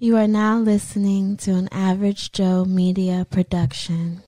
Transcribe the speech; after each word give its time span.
You 0.00 0.16
are 0.16 0.28
now 0.28 0.58
listening 0.58 1.36
to 1.38 1.54
an 1.54 1.68
Average 1.72 2.30
Joe 2.30 2.64
Media 2.64 3.26
production. 3.28 4.22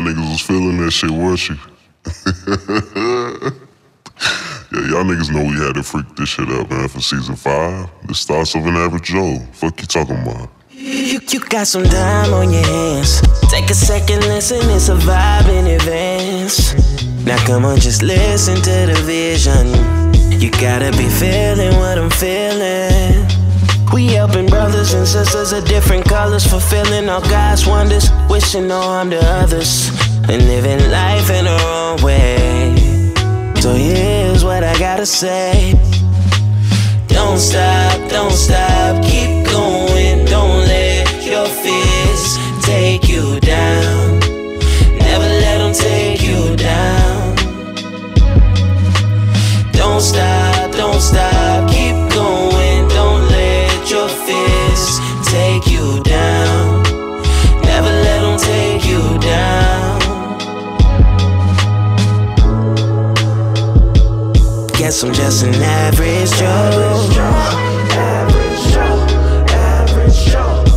Y'all 0.00 0.08
niggas 0.08 0.30
was 0.30 0.40
feeling 0.40 0.78
that 0.78 0.90
shit, 0.92 1.10
was 1.10 1.46
you? 1.46 1.56
yeah, 4.72 4.88
y'all 4.88 5.04
niggas 5.04 5.30
know 5.30 5.42
we 5.42 5.62
had 5.62 5.74
to 5.74 5.82
freak 5.82 6.06
this 6.16 6.30
shit 6.30 6.48
up, 6.48 6.70
man, 6.70 6.88
for 6.88 7.00
season 7.00 7.36
five. 7.36 7.90
The 8.06 8.14
starts 8.14 8.54
of 8.54 8.64
an 8.64 8.76
average 8.76 9.02
Joe. 9.02 9.38
Fuck 9.52 9.78
you 9.78 9.86
talking 9.86 10.16
about? 10.22 10.48
You, 10.70 11.20
you 11.28 11.40
got 11.40 11.66
some 11.66 11.84
time 11.84 12.32
on 12.32 12.50
your 12.50 12.64
hands. 12.64 13.20
Take 13.50 13.68
a 13.68 13.74
second, 13.74 14.20
listen, 14.20 14.70
it's 14.70 14.88
a 14.88 14.96
vibe 14.96 15.50
in 15.50 15.66
advance. 15.66 16.72
Now 17.26 17.36
come 17.44 17.66
on, 17.66 17.78
just 17.78 18.02
listen 18.02 18.54
to 18.54 18.86
the 18.94 19.02
vision. 19.04 19.66
You 20.40 20.50
gotta 20.52 20.92
be 20.96 21.10
feeling 21.10 21.76
what 21.76 21.98
I'm 21.98 22.08
feeling. 22.08 23.39
We 23.92 24.06
helping 24.06 24.46
brothers 24.46 24.94
and 24.94 25.06
sisters 25.06 25.52
of 25.52 25.64
different 25.64 26.04
colors, 26.04 26.46
fulfilling 26.46 27.08
all 27.08 27.20
God's 27.22 27.66
wonders, 27.66 28.08
wishing 28.28 28.68
no 28.68 28.80
harm 28.80 29.10
to 29.10 29.18
others, 29.18 29.88
and 30.28 30.46
living 30.46 30.90
life 30.90 31.28
in 31.30 31.48
our 31.48 31.92
own 31.92 32.02
way. 32.02 33.12
So 33.60 33.74
here's 33.74 34.44
what 34.44 34.62
I 34.62 34.78
gotta 34.78 35.06
say. 35.06 35.74
Don't 37.08 37.38
stop, 37.38 38.08
don't 38.08 38.30
stop, 38.30 39.02
keep 39.02 39.44
going. 39.46 40.24
Don't 40.26 40.60
let 40.68 41.26
your 41.26 41.46
fears 41.46 42.38
take 42.64 43.08
you 43.08 43.40
down. 43.40 44.20
Never 44.98 45.28
let 45.44 45.58
them 45.58 45.74
take 45.74 46.22
you 46.22 46.54
down. 46.54 47.34
Don't 49.72 50.00
stop, 50.00 50.72
don't 50.72 51.00
stop, 51.00 51.68
down. 59.30 60.00
Guess 64.78 65.02
I'm 65.04 65.12
just 65.12 65.44
an 65.44 65.54
average 65.54 66.32
Joe. 66.38 67.30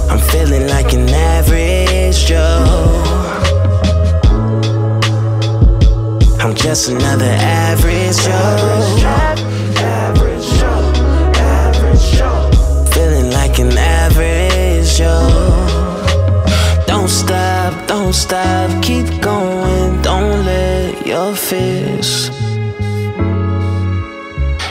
I'm 0.10 0.20
feeling 0.32 0.68
like 0.68 0.94
an 0.94 1.10
average 1.10 2.26
Joe. 2.26 2.64
I'm 6.40 6.54
just 6.56 6.90
another 6.90 7.34
average 7.40 8.18
Joe. 8.26 9.43
Stop, 18.24 18.82
keep 18.82 19.06
going. 19.22 20.02
Don't 20.02 20.46
let 20.46 21.06
your 21.06 21.36
fears. 21.36 22.30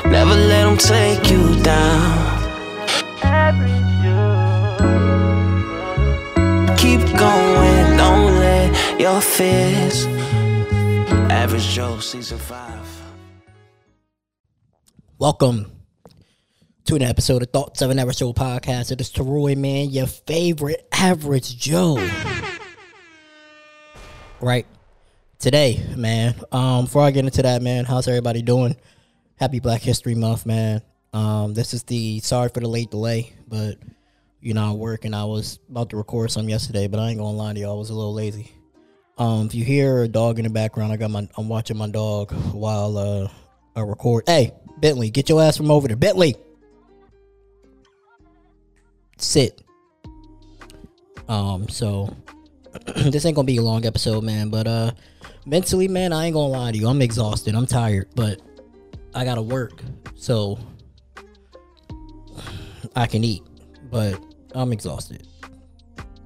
Never 0.06 0.34
let 0.34 0.64
them 0.64 0.78
take 0.78 1.31
you 1.31 1.62
down. 1.62 2.41
Keep 6.79 7.01
going, 7.18 7.96
don't 7.98 8.39
let 8.39 8.98
your 8.98 9.20
fears. 9.20 10.07
Average 11.30 11.68
Joe, 11.68 11.98
season 11.98 12.39
five. 12.39 13.02
Welcome 15.18 15.70
to 16.86 16.95
an 16.95 17.02
episode 17.02 17.42
of 17.42 17.51
Thoughts 17.51 17.83
of 17.83 17.91
an 17.91 17.98
Average 17.98 18.17
Joe 18.17 18.33
podcast. 18.33 18.91
It 18.91 19.02
is 19.02 19.12
Taroy, 19.12 19.58
man, 19.58 19.91
your 19.91 20.07
favorite 20.07 20.89
average 20.91 21.58
Joe. 21.58 21.98
Right. 24.42 24.67
Today, 25.39 25.80
man. 25.97 26.35
Um, 26.51 26.86
before 26.86 27.03
I 27.03 27.13
get 27.13 27.25
into 27.25 27.42
that, 27.42 27.63
man, 27.63 27.85
how's 27.85 28.08
everybody 28.08 28.42
doing? 28.42 28.77
Happy 29.36 29.61
Black 29.61 29.83
History 29.83 30.17
Month, 30.17 30.47
man. 30.47 30.83
Um, 31.13 31.55
this 31.55 31.73
is 31.73 31.85
the 31.85 32.19
sorry 32.19 32.48
for 32.48 32.58
the 32.58 32.69
late 32.69 32.91
delay, 32.91 33.35
but 33.47 33.77
you 34.41 34.53
know, 34.53 34.70
I 34.70 34.73
work 34.73 35.05
and 35.05 35.14
I 35.14 35.25
was 35.27 35.61
about 35.70 35.91
to 35.91 35.97
record 35.97 36.33
some 36.33 36.48
yesterday, 36.48 36.89
but 36.89 36.98
I 36.98 37.11
ain't 37.11 37.19
gonna 37.19 37.36
lie 37.36 37.53
to 37.53 37.61
y'all, 37.61 37.77
I 37.77 37.79
was 37.79 37.91
a 37.91 37.95
little 37.95 38.14
lazy. 38.14 38.51
Um, 39.17 39.47
if 39.47 39.55
you 39.55 39.64
hear 39.64 40.03
a 40.03 40.08
dog 40.08 40.41
in 40.41 40.45
the 40.45 40.51
background, 40.51 40.92
I 40.92 40.97
got 40.97 41.13
my 41.13 41.29
I'm 41.39 41.48
watching 41.48 41.77
my 41.77 41.89
dog 41.89 42.33
while 42.53 42.98
uh 42.98 43.29
I 43.77 43.83
record. 43.83 44.24
Hey, 44.27 44.53
Bentley, 44.79 45.11
get 45.11 45.29
your 45.29 45.41
ass 45.41 45.57
from 45.57 45.70
over 45.70 45.86
there. 45.86 45.97
Bentley. 45.97 46.35
Sit. 49.19 49.63
Um, 51.29 51.69
so 51.69 52.13
this 52.96 53.24
ain't 53.24 53.36
gonna 53.36 53.46
be 53.46 53.56
a 53.58 53.62
long 53.62 53.84
episode, 53.86 54.24
man, 54.24 54.48
but 54.48 54.66
uh 54.66 54.92
mentally, 55.46 55.88
man, 55.88 56.12
I 56.12 56.27
ain't 56.27 56.34
gonna 56.34 56.48
lie 56.48 56.72
to 56.72 56.78
you. 56.78 56.88
I'm 56.88 57.02
exhausted. 57.02 57.55
I'm 57.55 57.66
tired, 57.66 58.08
but 58.14 58.40
I 59.14 59.24
gotta 59.24 59.42
work. 59.42 59.83
So 60.14 60.58
I 62.94 63.06
can 63.06 63.24
eat, 63.24 63.42
but 63.90 64.22
I'm 64.55 64.72
exhausted. 64.72 65.27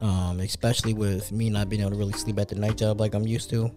Um, 0.00 0.40
especially 0.40 0.92
with 0.94 1.32
me 1.32 1.48
not 1.48 1.68
being 1.68 1.80
able 1.80 1.92
to 1.92 1.96
really 1.96 2.12
sleep 2.12 2.38
at 2.38 2.48
the 2.48 2.54
night 2.54 2.76
job 2.76 3.00
like 3.00 3.14
I'm 3.14 3.26
used 3.26 3.50
to. 3.50 3.70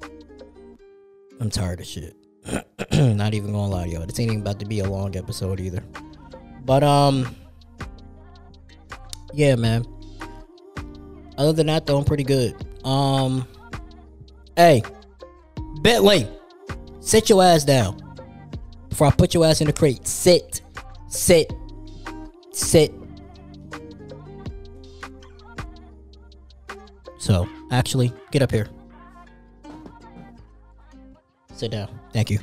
I'm 1.39 1.49
tired 1.49 1.79
of 1.79 1.85
shit. 1.85 2.15
not 2.91 3.33
even 3.33 3.51
gonna 3.51 3.67
lie 3.67 3.85
to 3.85 3.89
y'all. 3.89 4.05
This 4.05 4.19
ain't 4.19 4.31
even 4.31 4.41
about 4.41 4.59
to 4.59 4.65
be 4.65 4.79
a 4.79 4.89
long 4.89 5.15
episode 5.15 5.59
either. 5.59 5.83
But 6.65 6.83
um 6.83 7.35
Yeah, 9.33 9.55
man. 9.55 9.85
Other 11.39 11.53
than 11.53 11.67
that 11.67 11.87
though, 11.87 11.97
I'm 11.97 12.05
pretty 12.05 12.23
good. 12.23 12.55
Um 12.85 13.47
Hey, 14.55 14.83
Bentley, 15.81 16.27
sit 16.99 17.29
your 17.29 17.41
ass 17.41 17.63
down. 17.63 17.97
Before 18.89 19.07
I 19.07 19.11
put 19.11 19.33
your 19.33 19.45
ass 19.45 19.61
in 19.61 19.67
the 19.67 19.73
crate. 19.73 20.05
Sit. 20.05 20.61
Sit. 21.07 21.53
Sit. 22.51 22.93
So, 27.17 27.47
actually, 27.71 28.11
get 28.31 28.41
up 28.41 28.51
here. 28.51 28.67
Sit 31.53 31.71
down. 31.71 31.87
Thank 32.11 32.29
you. 32.29 32.39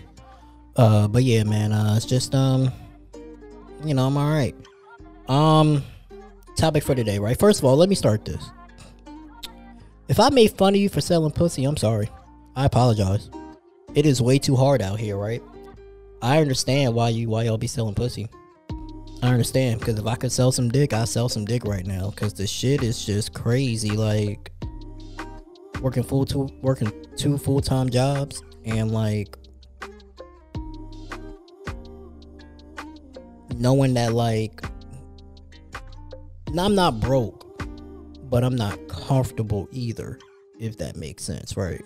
Uh, 0.76 1.06
but 1.08 1.22
yeah, 1.22 1.44
man, 1.44 1.72
uh, 1.72 1.94
it's 1.96 2.06
just 2.06 2.34
um, 2.34 2.72
you 3.84 3.92
know, 3.92 4.06
I'm 4.06 4.16
all 4.16 4.30
right. 4.30 4.54
Um, 5.28 5.82
topic 6.56 6.82
for 6.82 6.94
today, 6.94 7.18
right? 7.18 7.38
First 7.38 7.58
of 7.58 7.66
all, 7.66 7.76
let 7.76 7.90
me 7.90 7.94
start 7.94 8.24
this. 8.24 8.50
If 10.08 10.20
I 10.20 10.30
made 10.30 10.52
fun 10.52 10.74
of 10.74 10.80
you 10.80 10.88
for 10.88 11.00
selling 11.00 11.32
pussy, 11.32 11.64
I'm 11.64 11.76
sorry. 11.76 12.08
I 12.54 12.64
apologize. 12.64 13.28
It 13.94 14.06
is 14.06 14.22
way 14.22 14.38
too 14.38 14.54
hard 14.54 14.80
out 14.80 15.00
here, 15.00 15.16
right? 15.16 15.42
I 16.22 16.40
understand 16.40 16.94
why 16.94 17.08
you 17.08 17.28
why 17.28 17.44
y'all 17.44 17.58
be 17.58 17.66
selling 17.66 17.94
pussy. 17.94 18.28
I 19.22 19.28
understand 19.28 19.80
because 19.80 19.98
if 19.98 20.06
I 20.06 20.14
could 20.14 20.30
sell 20.30 20.52
some 20.52 20.68
dick, 20.68 20.92
I 20.92 21.04
sell 21.04 21.28
some 21.28 21.44
dick 21.44 21.64
right 21.64 21.84
now 21.84 22.10
because 22.10 22.34
the 22.34 22.46
shit 22.46 22.82
is 22.82 23.04
just 23.04 23.34
crazy. 23.34 23.90
Like 23.90 24.52
working 25.80 26.02
full 26.02 26.24
two 26.24 26.48
working 26.62 26.92
two 27.16 27.36
full 27.36 27.60
time 27.60 27.90
jobs 27.90 28.42
and 28.64 28.92
like 28.92 29.36
knowing 33.56 33.94
that 33.94 34.12
like 34.12 34.62
I'm 36.58 36.74
not 36.74 37.00
broke, 37.00 37.45
but 38.28 38.44
I'm 38.44 38.56
not 38.56 38.88
comfortable 38.88 39.68
either, 39.72 40.18
if 40.58 40.76
that 40.78 40.96
makes 40.96 41.24
sense, 41.24 41.56
right? 41.56 41.82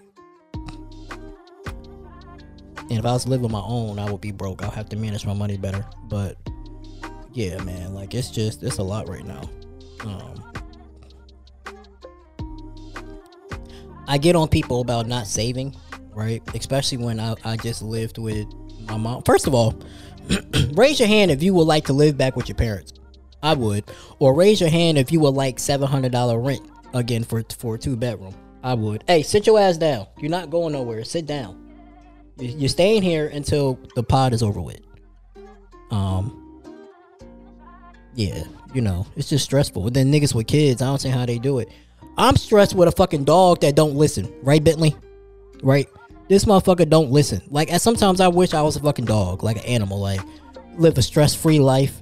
And 2.90 2.98
if 2.98 3.06
I 3.06 3.12
was 3.12 3.26
living 3.26 3.46
on 3.46 3.52
my 3.52 3.62
own, 3.64 3.98
I 3.98 4.10
would 4.10 4.20
be 4.20 4.32
broke. 4.32 4.64
I'll 4.64 4.70
have 4.70 4.88
to 4.88 4.96
manage 4.96 5.24
my 5.24 5.32
money 5.32 5.56
better. 5.56 5.86
But 6.04 6.36
yeah, 7.32 7.62
man, 7.62 7.94
like 7.94 8.14
it's 8.14 8.30
just 8.30 8.62
it's 8.64 8.78
a 8.78 8.82
lot 8.82 9.08
right 9.08 9.24
now. 9.24 9.48
Um 10.04 10.44
I 14.08 14.18
get 14.18 14.34
on 14.34 14.48
people 14.48 14.80
about 14.80 15.06
not 15.06 15.28
saving, 15.28 15.76
right? 16.12 16.42
Especially 16.56 16.98
when 16.98 17.20
I, 17.20 17.36
I 17.44 17.56
just 17.56 17.80
lived 17.80 18.18
with 18.18 18.48
my 18.88 18.96
mom. 18.96 19.22
First 19.22 19.46
of 19.46 19.54
all, 19.54 19.80
raise 20.72 20.98
your 20.98 21.06
hand 21.06 21.30
if 21.30 21.44
you 21.44 21.54
would 21.54 21.68
like 21.68 21.84
to 21.84 21.92
live 21.92 22.18
back 22.18 22.34
with 22.34 22.48
your 22.48 22.56
parents. 22.56 22.92
I 23.42 23.54
would. 23.54 23.84
Or 24.18 24.34
raise 24.34 24.60
your 24.60 24.70
hand 24.70 24.98
if 24.98 25.10
you 25.12 25.20
would 25.20 25.34
like 25.34 25.58
seven 25.58 25.88
hundred 25.88 26.12
dollar 26.12 26.38
rent 26.38 26.62
again 26.94 27.24
for 27.24 27.42
for 27.58 27.74
a 27.76 27.78
two 27.78 27.96
bedroom. 27.96 28.34
I 28.62 28.74
would. 28.74 29.04
Hey, 29.06 29.22
sit 29.22 29.46
your 29.46 29.58
ass 29.58 29.76
down. 29.78 30.06
You're 30.18 30.30
not 30.30 30.50
going 30.50 30.72
nowhere. 30.72 31.02
Sit 31.04 31.26
down. 31.26 31.72
You- 32.38 32.48
You're 32.58 32.68
staying 32.68 33.02
here 33.02 33.28
until 33.28 33.78
the 33.96 34.02
pod 34.02 34.32
is 34.34 34.42
over 34.42 34.60
with. 34.60 34.80
Um. 35.90 36.36
Yeah, 38.14 38.42
you 38.74 38.80
know, 38.80 39.06
it's 39.16 39.28
just 39.28 39.44
stressful. 39.44 39.86
And 39.86 39.94
then 39.96 40.12
niggas 40.12 40.34
with 40.34 40.46
kids, 40.48 40.82
I 40.82 40.86
don't 40.86 40.98
see 41.00 41.08
how 41.08 41.24
they 41.24 41.38
do 41.38 41.60
it. 41.60 41.68
I'm 42.18 42.34
stressed 42.36 42.74
with 42.74 42.88
a 42.88 42.92
fucking 42.92 43.24
dog 43.24 43.60
that 43.60 43.76
don't 43.76 43.94
listen, 43.94 44.30
right, 44.42 44.62
Bentley? 44.62 44.96
Right? 45.62 45.88
This 46.28 46.44
motherfucker 46.44 46.88
don't 46.88 47.10
listen. 47.12 47.40
Like, 47.48 47.70
sometimes 47.80 48.20
I 48.20 48.26
wish 48.28 48.52
I 48.52 48.62
was 48.62 48.74
a 48.76 48.80
fucking 48.80 49.04
dog, 49.04 49.44
like 49.44 49.58
an 49.58 49.64
animal, 49.64 50.00
like 50.00 50.20
live 50.76 50.98
a 50.98 51.02
stress 51.02 51.34
free 51.34 51.60
life. 51.60 52.00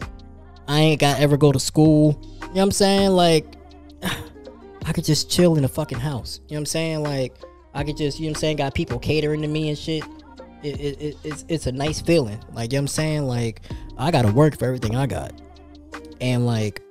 I 0.69 0.81
ain't 0.81 1.01
got 1.01 1.17
to 1.17 1.23
ever 1.23 1.37
go 1.37 1.51
to 1.51 1.59
school. 1.59 2.21
You 2.23 2.29
know 2.29 2.49
what 2.49 2.63
I'm 2.63 2.71
saying? 2.73 3.11
Like, 3.11 3.47
I 4.85 4.93
could 4.93 5.05
just 5.05 5.31
chill 5.31 5.57
in 5.57 5.63
the 5.63 5.69
fucking 5.69 5.99
house. 5.99 6.41
You 6.49 6.55
know 6.55 6.57
what 6.57 6.61
I'm 6.61 6.67
saying? 6.67 7.03
Like, 7.03 7.35
I 7.75 7.85
could 7.85 7.97
just, 7.97 8.21
you 8.21 8.27
know 8.27 8.33
what 8.33 8.37
I'm 8.37 8.41
saying? 8.41 8.57
Got 8.59 8.75
people 8.75 8.99
catering 8.99 9.43
to 9.43 9.49
me 9.49 9.71
and 9.71 9.79
shit. 9.79 10.05
It, 10.63 10.81
it, 10.81 11.01
it, 11.01 11.17
it's, 11.25 11.45
it's 11.49 11.67
a 11.67 11.73
nice 11.73 12.01
feeling. 12.01 12.39
Like, 12.53 12.73
you 12.73 12.79
know 12.79 12.83
what 12.83 12.83
I'm 12.83 12.89
saying? 12.89 13.23
Like, 13.23 13.63
I 13.97 14.11
gotta 14.11 14.31
work 14.31 14.59
for 14.59 14.67
everything 14.67 14.95
I 14.95 15.07
got. 15.07 15.33
And, 16.21 16.47
like, 16.47 16.83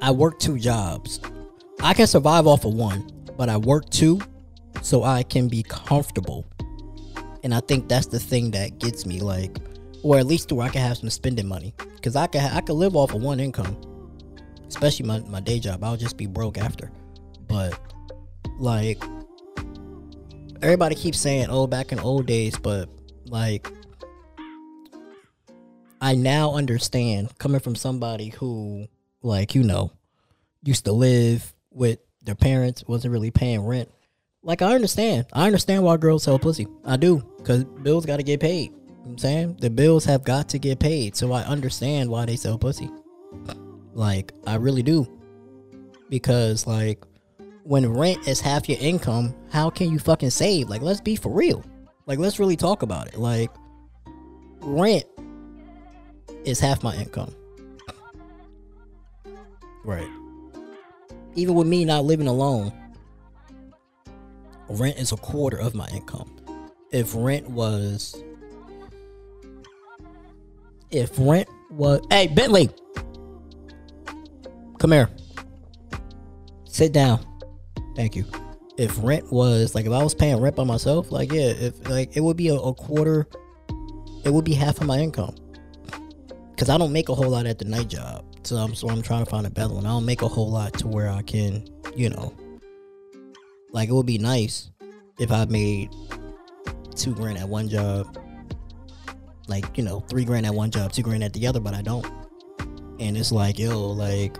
I 0.00 0.10
work 0.10 0.38
two 0.40 0.58
jobs. 0.58 1.20
I 1.82 1.94
can 1.94 2.06
survive 2.06 2.46
off 2.46 2.64
of 2.64 2.74
one, 2.74 3.10
but 3.36 3.48
I 3.48 3.56
work 3.56 3.88
two 3.90 4.20
so 4.82 5.04
I 5.04 5.22
can 5.22 5.48
be 5.48 5.62
comfortable. 5.62 6.46
And 7.44 7.54
I 7.54 7.60
think 7.60 7.88
that's 7.88 8.06
the 8.06 8.18
thing 8.18 8.50
that 8.52 8.78
gets 8.78 9.06
me, 9.06 9.20
like, 9.20 9.56
or 10.02 10.18
at 10.18 10.26
least 10.26 10.48
to 10.48 10.54
where 10.54 10.66
I 10.66 10.70
can 10.70 10.82
have 10.82 10.98
some 10.98 11.10
spending 11.10 11.46
money, 11.46 11.74
because 11.94 12.16
I 12.16 12.26
can 12.26 12.52
I 12.52 12.60
can 12.60 12.76
live 12.76 12.96
off 12.96 13.14
of 13.14 13.22
one 13.22 13.40
income, 13.40 13.76
especially 14.68 15.06
my 15.06 15.20
my 15.20 15.40
day 15.40 15.58
job. 15.58 15.82
I'll 15.84 15.96
just 15.96 16.16
be 16.16 16.26
broke 16.26 16.58
after. 16.58 16.90
But 17.48 17.78
like, 18.58 19.02
everybody 20.60 20.94
keeps 20.94 21.18
saying, 21.18 21.46
"Oh, 21.50 21.66
back 21.66 21.92
in 21.92 21.98
old 22.00 22.26
days," 22.26 22.58
but 22.58 22.88
like, 23.26 23.70
I 26.00 26.14
now 26.14 26.54
understand 26.54 27.36
coming 27.38 27.60
from 27.60 27.76
somebody 27.76 28.30
who, 28.30 28.86
like, 29.22 29.54
you 29.54 29.62
know, 29.62 29.92
used 30.64 30.84
to 30.86 30.92
live 30.92 31.54
with 31.70 32.00
their 32.22 32.34
parents, 32.34 32.84
wasn't 32.86 33.12
really 33.12 33.30
paying 33.30 33.60
rent. 33.64 33.90
Like 34.42 34.62
I 34.62 34.74
understand. 34.74 35.26
I 35.32 35.46
understand 35.46 35.84
why 35.84 35.96
girls 35.96 36.24
sell 36.24 36.38
pussy. 36.38 36.66
I 36.84 36.96
do. 36.96 37.20
Cause 37.44 37.64
bills 37.64 38.06
gotta 38.06 38.22
get 38.22 38.40
paid. 38.40 38.72
I'm 39.04 39.18
saying? 39.18 39.56
The 39.60 39.70
bills 39.70 40.04
have 40.04 40.24
got 40.24 40.48
to 40.50 40.58
get 40.58 40.78
paid. 40.78 41.16
So 41.16 41.32
I 41.32 41.42
understand 41.42 42.10
why 42.10 42.26
they 42.26 42.36
sell 42.36 42.58
pussy. 42.58 42.90
Like, 43.92 44.32
I 44.46 44.54
really 44.56 44.82
do. 44.82 45.06
Because 46.08 46.66
like 46.66 47.04
when 47.64 47.88
rent 47.92 48.26
is 48.26 48.40
half 48.40 48.68
your 48.68 48.78
income, 48.80 49.34
how 49.50 49.70
can 49.70 49.90
you 49.90 49.98
fucking 49.98 50.30
save? 50.30 50.68
Like, 50.68 50.82
let's 50.82 51.00
be 51.00 51.16
for 51.16 51.32
real. 51.32 51.64
Like, 52.06 52.18
let's 52.18 52.38
really 52.38 52.56
talk 52.56 52.82
about 52.82 53.08
it. 53.08 53.18
Like, 53.18 53.50
rent 54.60 55.04
is 56.44 56.58
half 56.58 56.82
my 56.82 56.94
income. 56.96 57.34
Right. 59.84 60.08
Even 61.34 61.54
with 61.54 61.66
me 61.66 61.84
not 61.84 62.04
living 62.04 62.26
alone, 62.26 62.72
rent 64.68 64.98
is 64.98 65.12
a 65.12 65.16
quarter 65.16 65.56
of 65.56 65.74
my 65.74 65.88
income. 65.88 66.36
If 66.90 67.14
rent 67.14 67.48
was 67.48 68.22
if 70.92 71.10
rent 71.18 71.48
was 71.70 72.00
Hey 72.10 72.28
Bentley 72.28 72.70
Come 74.82 74.90
here. 74.90 75.08
Sit 76.64 76.92
down. 76.92 77.24
Thank 77.94 78.16
you. 78.16 78.24
If 78.76 78.98
rent 79.00 79.30
was 79.30 79.76
like 79.76 79.86
if 79.86 79.92
I 79.92 80.02
was 80.02 80.12
paying 80.12 80.40
rent 80.40 80.56
by 80.56 80.64
myself, 80.64 81.12
like 81.12 81.30
yeah, 81.30 81.50
if 81.50 81.88
like 81.88 82.16
it 82.16 82.20
would 82.20 82.36
be 82.36 82.48
a, 82.48 82.56
a 82.56 82.74
quarter 82.74 83.28
it 84.24 84.32
would 84.32 84.44
be 84.44 84.54
half 84.54 84.80
of 84.80 84.88
my 84.88 84.98
income. 84.98 85.36
Cause 86.56 86.68
I 86.68 86.78
don't 86.78 86.92
make 86.92 87.08
a 87.08 87.14
whole 87.14 87.30
lot 87.30 87.46
at 87.46 87.60
the 87.60 87.64
night 87.64 87.88
job. 87.88 88.24
So 88.42 88.56
I'm 88.56 88.74
so 88.74 88.88
I'm 88.88 89.02
trying 89.02 89.24
to 89.24 89.30
find 89.30 89.46
a 89.46 89.50
better 89.50 89.72
one. 89.72 89.86
I 89.86 89.90
don't 89.90 90.04
make 90.04 90.22
a 90.22 90.28
whole 90.28 90.50
lot 90.50 90.72
to 90.80 90.88
where 90.88 91.08
I 91.08 91.22
can, 91.22 91.64
you 91.94 92.10
know, 92.10 92.34
like 93.70 93.88
it 93.88 93.92
would 93.92 94.06
be 94.06 94.18
nice 94.18 94.72
if 95.20 95.30
I 95.30 95.44
made 95.44 95.90
two 96.96 97.14
grand 97.14 97.38
at 97.38 97.48
one 97.48 97.68
job, 97.68 98.18
like 99.48 99.76
you 99.76 99.84
know, 99.84 100.00
three 100.00 100.24
grand 100.24 100.46
at 100.46 100.54
one 100.54 100.70
job, 100.70 100.92
two 100.92 101.02
grand 101.02 101.24
at 101.24 101.32
the 101.32 101.46
other, 101.46 101.60
but 101.60 101.74
I 101.74 101.82
don't. 101.82 102.06
And 103.00 103.16
it's 103.16 103.32
like, 103.32 103.58
yo, 103.58 103.90
like 103.90 104.36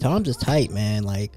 times 0.00 0.28
is 0.28 0.36
tight, 0.36 0.70
man. 0.70 1.04
Like 1.04 1.32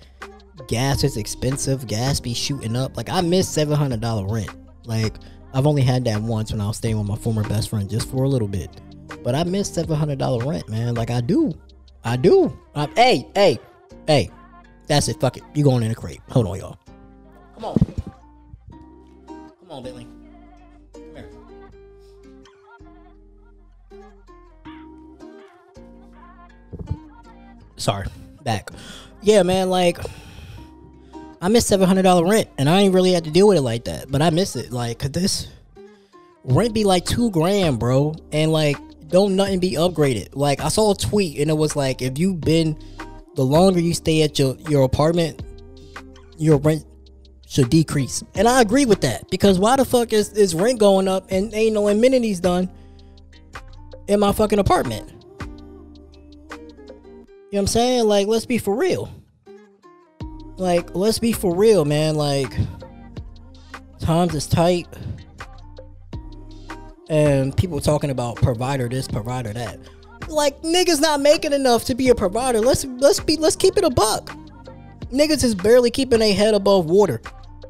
gas 0.68 1.04
is 1.04 1.18
expensive. 1.18 1.88
Gas 1.88 2.20
be 2.20 2.34
shooting 2.34 2.76
up. 2.76 2.98
Like 2.98 3.10
I 3.10 3.22
miss 3.22 3.48
seven 3.48 3.76
hundred 3.76 4.02
dollar 4.02 4.26
rent. 4.28 4.52
Like 4.86 5.16
I've 5.54 5.68
only 5.68 5.82
had 5.82 6.06
that 6.06 6.22
once 6.22 6.52
when 6.52 6.62
I 6.62 6.68
was 6.68 6.78
staying 6.78 6.98
with 6.98 7.08
my 7.08 7.16
former 7.16 7.44
best 7.48 7.70
friend, 7.70 7.90
just 7.90 8.10
for 8.10 8.24
a 8.24 8.28
little 8.28 8.48
bit. 8.48 8.70
But 9.24 9.36
I 9.36 9.44
miss 9.44 9.74
seven 9.74 9.96
hundred 9.96 10.20
dollar 10.20 10.46
rent, 10.46 10.68
man. 10.70 10.96
Like 10.96 11.12
I 11.12 11.22
do, 11.22 11.54
I 12.04 12.18
do. 12.18 12.58
I, 12.76 12.88
hey, 12.96 13.28
hey, 13.36 13.60
hey. 14.08 14.32
That's 14.88 15.10
it. 15.10 15.20
Fuck 15.20 15.38
it. 15.38 15.44
You 15.54 15.64
going 15.64 15.84
in 15.84 15.92
a 15.92 15.96
crate? 15.96 16.22
Hold 16.30 16.48
on, 16.48 16.58
y'all. 16.58 16.80
Come 17.56 17.66
on. 17.66 17.78
Come 19.28 19.72
on, 19.72 19.84
Bentley. 19.84 20.08
Sorry. 27.78 28.08
Back. 28.44 28.70
Yeah, 29.22 29.44
man. 29.44 29.70
Like, 29.70 30.00
I 31.42 31.48
miss 31.48 31.66
seven 31.66 31.88
hundred 31.88 32.04
dollar 32.04 32.26
rent, 32.26 32.50
and 32.58 32.70
I 32.70 32.82
ain't 32.82 32.94
really 32.94 33.14
had 33.14 33.24
to 33.26 33.32
deal 33.32 33.48
with 33.48 33.58
it 33.58 33.62
like 33.62 33.86
that. 33.86 34.12
But 34.12 34.22
I 34.22 34.30
miss 34.30 34.56
it. 34.56 34.72
Like, 34.72 35.00
could 35.00 35.14
this 35.14 35.48
rent 36.44 36.74
be 36.74 36.84
like 36.84 37.06
two 37.06 37.32
grand, 37.32 37.80
bro? 37.80 38.16
And 38.32 38.52
like, 38.52 38.78
don't 39.08 39.36
nothing 39.36 39.60
be 39.60 39.74
upgraded. 39.74 40.30
Like, 40.34 40.62
I 40.62 40.70
saw 40.70 40.92
a 40.92 40.96
tweet, 40.96 41.40
and 41.40 41.50
it 41.50 41.56
was 41.56 41.76
like, 41.76 42.02
if 42.02 42.18
you've 42.18 42.42
been 42.42 42.78
the 43.36 43.44
longer 43.44 43.80
you 43.80 43.94
stay 43.94 44.24
at 44.24 44.38
your 44.40 44.58
your 44.68 44.84
apartment, 44.84 45.44
your 46.38 46.58
rent 46.58 46.86
should 47.48 47.70
decrease. 47.70 48.24
And 48.36 48.48
I 48.48 48.62
agree 48.62 48.86
with 48.86 49.02
that 49.02 49.30
because 49.30 49.60
why 49.60 49.78
the 49.78 49.86
fuck 49.86 50.12
is, 50.12 50.34
is 50.34 50.54
rent 50.54 50.80
going 50.80 51.08
up 51.08 51.28
and 51.30 51.54
ain't 51.54 51.74
no 51.74 51.88
amenities 51.88 52.40
done 52.40 52.70
in 54.08 54.20
my 54.20 54.34
fucking 54.34 54.60
apartment? 54.60 55.17
You 57.50 57.54
know 57.54 57.60
what 57.60 57.62
I'm 57.62 57.68
saying? 57.68 58.08
Like, 58.10 58.28
let's 58.28 58.46
be 58.46 58.58
for 58.58 58.76
real. 58.76 59.10
Like, 60.58 60.94
let's 60.94 61.18
be 61.18 61.32
for 61.32 61.56
real, 61.56 61.86
man. 61.86 62.16
Like, 62.16 62.54
times 64.00 64.36
is 64.36 64.48
tight. 64.48 64.86
And 67.10 67.56
people 67.56 67.80
talking 67.80 68.10
about 68.10 68.36
provider 68.36 68.90
this, 68.90 69.08
provider 69.08 69.54
that. 69.54 69.80
Like, 70.28 70.62
niggas 70.62 71.00
not 71.00 71.22
making 71.22 71.54
enough 71.54 71.86
to 71.86 71.96
be 71.96 72.10
a 72.10 72.16
provider. 72.16 72.60
Let's 72.60 72.84
let's 72.84 73.22
be 73.22 73.38
let's 73.38 73.56
keep 73.56 73.78
it 73.78 73.86
a 73.86 73.90
buck. 73.90 74.30
Niggas 75.14 75.42
is 75.46 75.56
barely 75.56 75.90
keeping 75.90 76.20
their 76.20 76.34
head 76.34 76.54
above 76.54 76.88
water. 76.88 77.22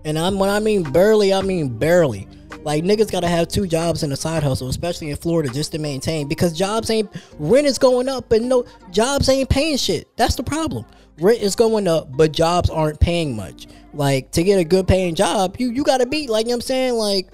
And 0.05 0.17
I'm 0.17 0.39
when 0.39 0.49
I 0.49 0.59
mean 0.59 0.81
barely, 0.91 1.31
I 1.31 1.43
mean 1.43 1.77
barely. 1.77 2.27
Like 2.67 2.83
niggas 2.83 3.09
gotta 3.09 3.29
have 3.29 3.47
two 3.47 3.65
jobs 3.65 4.03
and 4.03 4.11
a 4.11 4.17
side 4.17 4.43
hustle, 4.43 4.67
especially 4.67 5.09
in 5.09 5.15
Florida, 5.15 5.47
just 5.47 5.71
to 5.71 5.79
maintain. 5.79 6.27
Because 6.27 6.51
jobs 6.51 6.89
ain't 6.89 7.09
rent 7.39 7.65
is 7.65 7.77
going 7.77 8.09
up, 8.09 8.27
but 8.27 8.41
no 8.41 8.65
jobs 8.91 9.29
ain't 9.29 9.49
paying 9.49 9.77
shit. 9.77 10.05
That's 10.17 10.35
the 10.35 10.43
problem. 10.43 10.83
Rent 11.17 11.41
is 11.41 11.55
going 11.55 11.87
up, 11.87 12.09
but 12.17 12.33
jobs 12.33 12.69
aren't 12.69 12.99
paying 12.99 13.37
much. 13.37 13.67
Like 13.93 14.31
to 14.31 14.43
get 14.43 14.59
a 14.59 14.65
good 14.65 14.85
paying 14.85 15.15
job, 15.15 15.55
you 15.59 15.71
you 15.71 15.85
gotta 15.85 16.05
be 16.05 16.27
like 16.27 16.47
you 16.47 16.49
know 16.49 16.55
what 16.55 16.63
I'm 16.63 16.67
saying, 16.67 16.93
like 16.95 17.29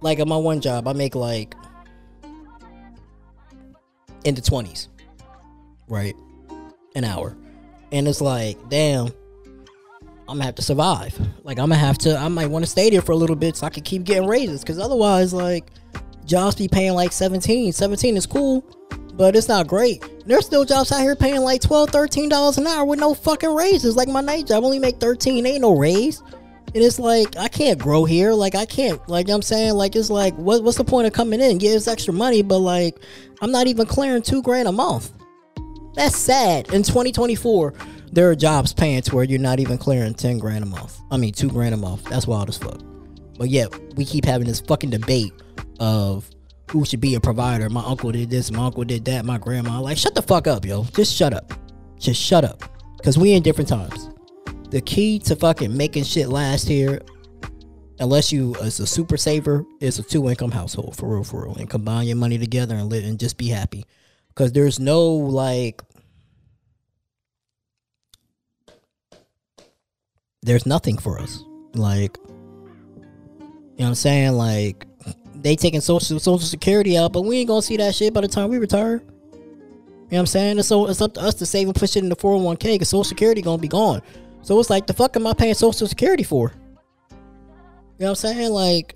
like 0.00 0.20
at 0.20 0.28
my 0.28 0.36
one 0.36 0.60
job, 0.60 0.86
I 0.86 0.92
make 0.92 1.16
like 1.16 1.56
in 4.22 4.36
the 4.36 4.42
twenties. 4.42 4.88
Right? 5.88 6.14
An 6.94 7.02
hour. 7.02 7.36
And 7.90 8.06
it's 8.06 8.20
like, 8.20 8.68
damn, 8.68 9.10
I'm 10.32 10.38
gonna 10.38 10.46
have 10.46 10.54
to 10.54 10.62
survive. 10.62 11.14
Like 11.44 11.58
I'm 11.58 11.68
gonna 11.68 11.74
have 11.74 11.98
to. 11.98 12.16
I 12.16 12.26
might 12.28 12.46
want 12.46 12.64
to 12.64 12.70
stay 12.70 12.88
there 12.88 13.02
for 13.02 13.12
a 13.12 13.16
little 13.16 13.36
bit 13.36 13.54
so 13.54 13.66
I 13.66 13.70
can 13.70 13.82
keep 13.82 14.04
getting 14.04 14.26
raises. 14.26 14.62
Because 14.62 14.78
otherwise, 14.78 15.34
like 15.34 15.66
jobs 16.24 16.56
be 16.56 16.68
paying 16.68 16.94
like 16.94 17.12
17. 17.12 17.70
17 17.70 18.16
is 18.16 18.24
cool, 18.24 18.64
but 19.12 19.36
it's 19.36 19.46
not 19.46 19.66
great. 19.66 20.02
There's 20.24 20.46
still 20.46 20.64
jobs 20.64 20.90
out 20.90 21.02
here 21.02 21.14
paying 21.14 21.42
like 21.42 21.60
12 21.60 21.90
13 21.90 22.30
dollars 22.30 22.56
an 22.56 22.66
hour 22.66 22.86
with 22.86 22.98
no 22.98 23.12
fucking 23.12 23.54
raises. 23.54 23.94
Like 23.94 24.08
my 24.08 24.22
night 24.22 24.46
job 24.46 24.64
only 24.64 24.78
make 24.78 24.96
13. 25.00 25.44
Ain't 25.44 25.60
no 25.60 25.76
raise. 25.76 26.20
And 26.20 26.82
it's 26.82 26.98
like 26.98 27.36
I 27.36 27.48
can't 27.48 27.78
grow 27.78 28.06
here. 28.06 28.32
Like 28.32 28.54
I 28.54 28.64
can't. 28.64 29.06
Like 29.10 29.28
I'm 29.28 29.42
saying. 29.42 29.74
Like 29.74 29.94
it's 29.96 30.08
like 30.08 30.34
what, 30.36 30.64
what's 30.64 30.78
the 30.78 30.84
point 30.84 31.06
of 31.06 31.12
coming 31.12 31.42
in? 31.42 31.58
Us 31.58 31.86
extra 31.86 32.14
money, 32.14 32.40
but 32.40 32.60
like 32.60 32.96
I'm 33.42 33.52
not 33.52 33.66
even 33.66 33.84
clearing 33.84 34.22
two 34.22 34.40
grand 34.40 34.66
a 34.66 34.72
month. 34.72 35.12
That's 35.92 36.16
sad. 36.16 36.72
In 36.72 36.82
2024, 36.82 37.74
there 38.12 38.30
are 38.30 38.34
jobs 38.36 38.72
paying 38.72 39.02
to 39.02 39.14
where 39.14 39.24
you're 39.24 39.38
not 39.38 39.58
even 39.58 39.78
clearing 39.78 40.14
10 40.14 40.38
grand 40.38 40.62
a 40.62 40.66
month. 40.66 41.00
I 41.10 41.16
mean, 41.16 41.32
two 41.32 41.48
grand 41.50 41.74
a 41.74 41.78
month. 41.78 42.04
That's 42.04 42.26
wild 42.26 42.48
as 42.48 42.58
fuck. 42.58 42.80
But 43.38 43.48
yeah, 43.48 43.66
we 43.96 44.04
keep 44.04 44.24
having 44.26 44.46
this 44.46 44.60
fucking 44.60 44.90
debate 44.90 45.32
of 45.80 46.28
who 46.70 46.84
should 46.84 47.00
be 47.00 47.14
a 47.14 47.20
provider. 47.20 47.68
My 47.70 47.82
uncle 47.84 48.12
did 48.12 48.30
this, 48.30 48.50
my 48.50 48.66
uncle 48.66 48.84
did 48.84 49.04
that, 49.06 49.24
my 49.24 49.38
grandma. 49.38 49.80
Like, 49.80 49.96
shut 49.96 50.14
the 50.14 50.22
fuck 50.22 50.46
up, 50.46 50.64
yo. 50.64 50.84
Just 50.84 51.14
shut 51.14 51.32
up. 51.32 51.52
Just 51.98 52.20
shut 52.20 52.44
up. 52.44 52.62
Because 52.98 53.18
we 53.18 53.32
in 53.32 53.42
different 53.42 53.68
times. 53.68 54.10
the 54.72 54.80
key 54.80 55.18
to 55.18 55.36
fucking 55.36 55.76
making 55.76 56.02
shit 56.02 56.28
last 56.28 56.66
here, 56.66 57.02
unless 58.00 58.32
you 58.32 58.56
as 58.56 58.80
a 58.80 58.86
super 58.86 59.18
saver, 59.18 59.64
is 59.80 59.98
a 59.98 60.02
two 60.02 60.28
income 60.28 60.50
household 60.50 60.96
for 60.96 61.14
real, 61.14 61.24
for 61.24 61.44
real, 61.44 61.54
and 61.56 61.68
combine 61.68 62.06
your 62.06 62.16
money 62.16 62.38
together 62.38 62.74
and 62.74 62.88
live 62.88 63.04
and 63.04 63.20
just 63.20 63.36
be 63.36 63.48
happy. 63.48 63.84
Because 64.28 64.52
there's 64.52 64.80
no 64.80 65.06
like, 65.12 65.82
there's 70.42 70.66
nothing 70.66 70.98
for 70.98 71.18
us. 71.18 71.44
Like, 71.74 72.18
you 72.26 73.78
know 73.78 73.84
what 73.84 73.88
I'm 73.88 73.94
saying? 73.94 74.32
Like, 74.32 74.86
they 75.34 75.56
taking 75.56 75.80
social 75.80 76.18
social 76.18 76.38
security 76.38 76.96
out, 76.98 77.12
but 77.12 77.22
we 77.22 77.38
ain't 77.38 77.48
gonna 77.48 77.62
see 77.62 77.76
that 77.78 77.94
shit 77.94 78.12
by 78.12 78.20
the 78.20 78.28
time 78.28 78.50
we 78.50 78.58
retire. 78.58 79.02
You 79.02 80.16
know 80.16 80.18
what 80.18 80.18
I'm 80.20 80.26
saying? 80.26 80.62
So, 80.62 80.86
it's 80.88 81.00
up 81.00 81.14
to 81.14 81.20
us 81.20 81.34
to 81.34 81.46
save 81.46 81.68
and 81.68 81.74
push 81.74 81.96
it 81.96 82.02
in 82.02 82.08
the 82.08 82.16
401k 82.16 82.74
because 82.74 82.90
Social 82.90 83.04
Security 83.04 83.40
gonna 83.40 83.58
be 83.58 83.68
gone. 83.68 84.02
So 84.42 84.58
it's 84.60 84.68
like, 84.70 84.86
the 84.86 84.92
fuck 84.92 85.16
am 85.16 85.26
I 85.26 85.34
paying 85.34 85.54
Social 85.54 85.86
Security 85.86 86.24
for? 86.24 86.52
You 87.10 87.16
know 88.06 88.06
what 88.06 88.08
I'm 88.10 88.14
saying? 88.16 88.50
Like, 88.52 88.94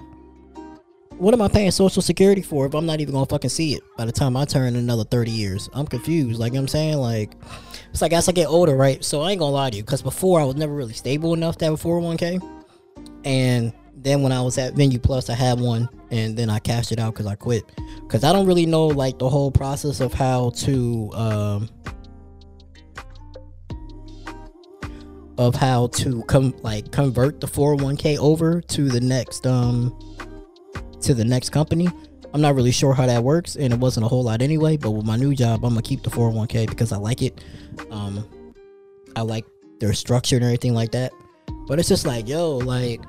what 1.18 1.32
am 1.32 1.40
I 1.40 1.49
paying 1.49 1.70
Social 1.70 2.02
Security 2.02 2.42
for 2.42 2.66
if 2.66 2.75
I'm 2.75 2.87
not 2.87 3.00
even 3.00 3.14
gonna 3.14 3.26
fucking 3.26 3.50
see 3.50 3.75
it 3.75 3.82
by 3.96 4.04
the 4.04 4.12
time 4.12 4.37
I 4.37 4.44
turn 4.44 4.76
another 4.76 5.04
30 5.04 5.30
years? 5.30 5.68
I'm 5.73 5.87
confused. 5.87 6.38
Like, 6.38 6.52
you 6.52 6.58
know 6.58 6.62
I'm 6.62 6.68
saying? 6.68 6.99
Like, 6.99 7.32
it's 7.90 8.02
like 8.02 8.12
as 8.12 8.28
I 8.28 8.32
get 8.32 8.46
older, 8.46 8.76
right? 8.76 9.02
So 9.04 9.23
I 9.23 9.30
ain't 9.30 9.40
gonna 9.40 9.52
lie 9.52 9.70
to 9.70 9.76
you, 9.76 9.82
because 9.82 10.02
before 10.02 10.40
I 10.40 10.44
was 10.44 10.56
never 10.56 10.75
really 10.75 10.92
stable 10.92 11.32
enough 11.32 11.56
to 11.58 11.64
have 11.66 11.75
a 11.75 11.76
401k. 11.76 12.40
And 13.25 13.73
then 13.96 14.23
when 14.23 14.30
I 14.30 14.42
was 14.42 14.58
at 14.58 14.75
Venue 14.75 14.99
Plus, 14.99 15.30
I 15.30 15.35
had 15.35 15.58
one, 15.58 15.88
and 16.11 16.37
then 16.37 16.50
I 16.50 16.58
cashed 16.58 16.92
it 16.92 16.99
out 16.99 17.14
because 17.14 17.26
I 17.26 17.35
quit. 17.35 17.64
Because 18.02 18.23
I 18.23 18.32
don't 18.32 18.46
really 18.46 18.66
know 18.66 18.87
like 18.87 19.18
the 19.18 19.28
whole 19.28 19.50
process 19.50 20.00
of 20.00 20.12
how 20.12 20.50
to 20.50 21.11
um, 21.14 21.68
of 25.38 25.54
how 25.54 25.88
to 25.88 26.23
come 26.25 26.54
like 26.62 26.92
convert 26.92 27.40
the 27.40 27.46
401k 27.46 28.18
over 28.18 28.61
to 28.61 28.88
the 28.88 29.00
next 29.00 29.46
um 29.46 29.99
to 31.06 31.14
the 31.14 31.25
next 31.25 31.50
company. 31.50 31.88
I'm 32.34 32.40
not 32.40 32.54
really 32.54 32.72
sure 32.72 32.92
how 32.92 33.06
that 33.06 33.22
works, 33.22 33.56
and 33.56 33.72
it 33.72 33.78
wasn't 33.78 34.04
a 34.04 34.08
whole 34.08 34.22
lot 34.22 34.42
anyway. 34.42 34.76
But 34.76 34.90
with 34.90 35.06
my 35.06 35.16
new 35.16 35.34
job, 35.34 35.64
I'm 35.64 35.70
gonna 35.70 35.82
keep 35.82 36.02
the 36.02 36.10
401k 36.10 36.68
because 36.68 36.92
I 36.92 36.98
like 36.98 37.22
it. 37.22 37.42
Um, 37.90 38.26
I 39.14 39.22
like 39.22 39.46
their 39.78 39.94
structure 39.94 40.36
and 40.36 40.44
everything 40.44 40.75
like 40.75 40.92
that. 40.92 41.12
But 41.66 41.78
it's 41.78 41.88
just 41.88 42.06
like, 42.06 42.28
yo, 42.28 42.58
like 42.58 43.00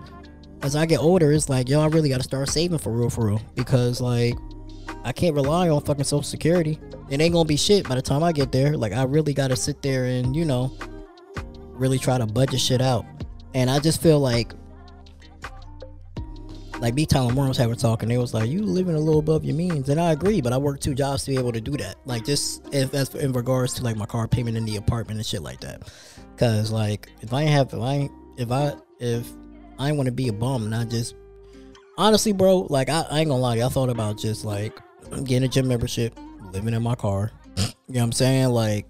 as 0.61 0.75
I 0.75 0.85
get 0.85 0.99
older, 0.99 1.31
it's 1.31 1.49
like, 1.49 1.69
yo, 1.69 1.81
I 1.81 1.87
really 1.87 2.09
got 2.09 2.17
to 2.17 2.23
start 2.23 2.49
saving 2.49 2.77
for 2.77 2.91
real, 2.91 3.09
for 3.09 3.27
real, 3.27 3.41
because 3.55 3.99
like 3.99 4.35
I 5.03 5.11
can't 5.11 5.35
rely 5.35 5.69
on 5.69 5.81
fucking 5.81 6.03
Social 6.03 6.23
Security. 6.23 6.79
It 7.09 7.19
ain't 7.19 7.33
gonna 7.33 7.45
be 7.45 7.57
shit 7.57 7.87
by 7.87 7.95
the 7.95 8.01
time 8.01 8.23
I 8.23 8.31
get 8.31 8.51
there. 8.51 8.77
Like 8.77 8.93
I 8.93 9.03
really 9.03 9.33
got 9.33 9.49
to 9.49 9.55
sit 9.55 9.81
there 9.81 10.05
and 10.05 10.35
you 10.35 10.45
know, 10.45 10.71
really 11.71 11.99
try 11.99 12.17
to 12.17 12.25
budget 12.25 12.59
shit 12.59 12.81
out. 12.81 13.05
And 13.53 13.69
I 13.69 13.79
just 13.79 14.01
feel 14.01 14.19
like, 14.19 14.53
like 16.79 16.93
me, 16.93 17.05
Tyler 17.05 17.33
Moore 17.33 17.47
was 17.47 17.57
having 17.57 17.77
and 17.83 18.11
they 18.11 18.17
was 18.17 18.33
like, 18.33 18.49
"You 18.49 18.61
living 18.63 18.95
a 18.95 18.99
little 18.99 19.19
above 19.19 19.43
your 19.43 19.55
means," 19.55 19.89
and 19.89 19.99
I 19.99 20.11
agree. 20.11 20.41
But 20.41 20.53
I 20.53 20.57
work 20.57 20.79
two 20.79 20.93
jobs 20.93 21.23
to 21.25 21.31
be 21.31 21.37
able 21.37 21.51
to 21.51 21.61
do 21.61 21.71
that. 21.77 21.95
Like 22.05 22.25
just 22.25 22.67
if 22.73 22.91
that's 22.91 23.15
in 23.15 23.33
regards 23.33 23.73
to 23.75 23.83
like 23.83 23.95
my 23.95 24.05
car 24.05 24.27
payment 24.27 24.57
and 24.57 24.67
the 24.67 24.77
apartment 24.77 25.17
and 25.17 25.25
shit 25.25 25.41
like 25.41 25.59
that. 25.61 25.91
Cause 26.37 26.71
like 26.71 27.09
if 27.21 27.33
I 27.33 27.43
ain't 27.43 27.51
have 27.51 27.73
if 27.73 27.81
I 27.81 28.09
if 28.37 28.51
I 28.51 28.73
if 28.99 29.27
I 29.79 29.91
want 29.91 30.05
to 30.07 30.11
be 30.11 30.27
a 30.27 30.33
bum 30.33 30.65
and 30.65 30.75
I 30.75 30.85
just 30.85 31.15
honestly, 31.97 32.31
bro, 32.31 32.67
like 32.69 32.89
I, 32.89 33.05
I 33.09 33.19
ain't 33.19 33.29
gonna 33.29 33.41
lie, 33.41 33.55
to 33.55 33.59
you, 33.59 33.65
I 33.65 33.69
thought 33.69 33.89
about 33.89 34.19
just 34.19 34.45
like 34.45 34.77
getting 35.23 35.43
a 35.43 35.47
gym 35.47 35.67
membership, 35.67 36.17
living 36.51 36.73
in 36.73 36.83
my 36.83 36.95
car. 36.95 37.31
you 37.57 37.63
know 37.63 37.99
what 37.99 38.03
I'm 38.03 38.11
saying? 38.11 38.49
Like 38.49 38.87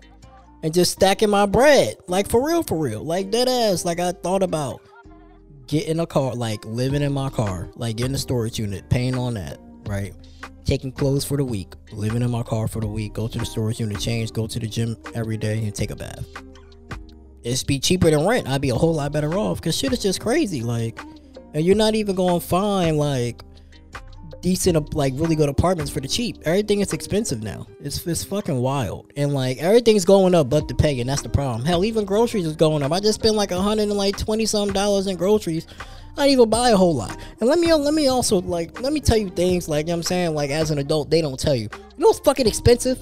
and 0.63 0.73
just 0.73 0.91
stacking 0.91 1.29
my 1.29 1.45
bread. 1.45 1.95
Like 2.07 2.27
for 2.27 2.45
real, 2.45 2.63
for 2.63 2.77
real. 2.77 3.03
Like 3.03 3.31
dead 3.31 3.47
ass. 3.47 3.85
Like 3.85 3.99
I 3.99 4.11
thought 4.11 4.43
about 4.43 4.81
getting 5.67 5.99
a 5.99 6.05
car, 6.05 6.33
like 6.33 6.63
living 6.65 7.01
in 7.01 7.13
my 7.13 7.29
car, 7.29 7.69
like 7.75 7.97
getting 7.97 8.15
a 8.15 8.19
storage 8.19 8.59
unit, 8.59 8.89
paying 8.89 9.15
on 9.17 9.35
that, 9.35 9.59
right? 9.85 10.13
Taking 10.65 10.91
clothes 10.91 11.23
for 11.23 11.37
the 11.37 11.45
week, 11.45 11.73
living 11.91 12.21
in 12.21 12.31
my 12.31 12.43
car 12.43 12.67
for 12.67 12.81
the 12.81 12.87
week, 12.87 13.13
go 13.13 13.27
to 13.27 13.37
the 13.37 13.45
storage 13.45 13.79
unit, 13.79 13.99
change, 13.99 14.33
go 14.33 14.47
to 14.47 14.59
the 14.59 14.67
gym 14.67 14.97
every 15.15 15.37
day, 15.37 15.63
and 15.63 15.73
take 15.73 15.91
a 15.91 15.95
bath 15.95 16.25
it's 17.47 17.63
be 17.63 17.79
cheaper 17.79 18.11
than 18.11 18.25
rent. 18.25 18.47
I'd 18.47 18.61
be 18.61 18.69
a 18.69 18.75
whole 18.75 18.93
lot 18.93 19.11
better 19.11 19.33
off 19.35 19.59
because 19.59 19.77
shit 19.77 19.93
is 19.93 19.99
just 19.99 20.19
crazy. 20.19 20.61
Like, 20.61 20.99
and 21.53 21.65
you're 21.65 21.75
not 21.75 21.95
even 21.95 22.15
going 22.15 22.39
to 22.39 22.45
find 22.45 22.97
like 22.97 23.41
decent, 24.47 24.93
like 24.93 25.13
really 25.17 25.35
good 25.35 25.49
apartments 25.49 25.91
for 25.91 25.99
the 25.99 26.07
cheap. 26.07 26.37
Everything 26.45 26.79
is 26.79 26.93
expensive 26.93 27.43
now. 27.43 27.67
It's 27.81 28.07
it's 28.07 28.23
fucking 28.23 28.55
wild, 28.55 29.11
and 29.17 29.33
like 29.33 29.57
everything's 29.57 30.05
going 30.05 30.33
up 30.33 30.49
but 30.49 30.69
the 30.69 30.73
pay, 30.73 31.01
and 31.01 31.09
that's 31.09 31.21
the 31.21 31.27
problem. 31.27 31.65
Hell, 31.65 31.83
even 31.83 32.05
groceries 32.05 32.45
is 32.45 32.55
going 32.55 32.81
up. 32.81 32.93
I 32.93 33.01
just 33.01 33.19
spent 33.19 33.35
like 33.35 33.51
a 33.51 33.61
hundred 33.61 33.89
and 33.89 33.97
like 33.97 34.17
twenty 34.17 34.45
some 34.45 34.71
dollars 34.71 35.07
in 35.07 35.17
groceries. 35.17 35.67
I 36.17 36.27
didn't 36.27 36.39
even 36.39 36.49
buy 36.49 36.69
a 36.69 36.77
whole 36.77 36.95
lot. 36.95 37.19
And 37.41 37.49
let 37.49 37.59
me 37.59 37.73
let 37.73 37.93
me 37.93 38.07
also 38.07 38.39
like 38.41 38.79
let 38.79 38.93
me 38.93 39.01
tell 39.01 39.17
you 39.17 39.29
things 39.29 39.67
like 39.67 39.87
you 39.87 39.87
know 39.87 39.95
what 39.95 39.97
I'm 39.97 40.03
saying 40.03 40.33
like 40.33 40.49
as 40.49 40.71
an 40.71 40.77
adult 40.77 41.09
they 41.09 41.19
don't 41.21 41.37
tell 41.37 41.55
you. 41.55 41.67
You 41.73 41.97
know 41.97 42.07
what's 42.07 42.19
fucking 42.19 42.47
expensive? 42.47 42.97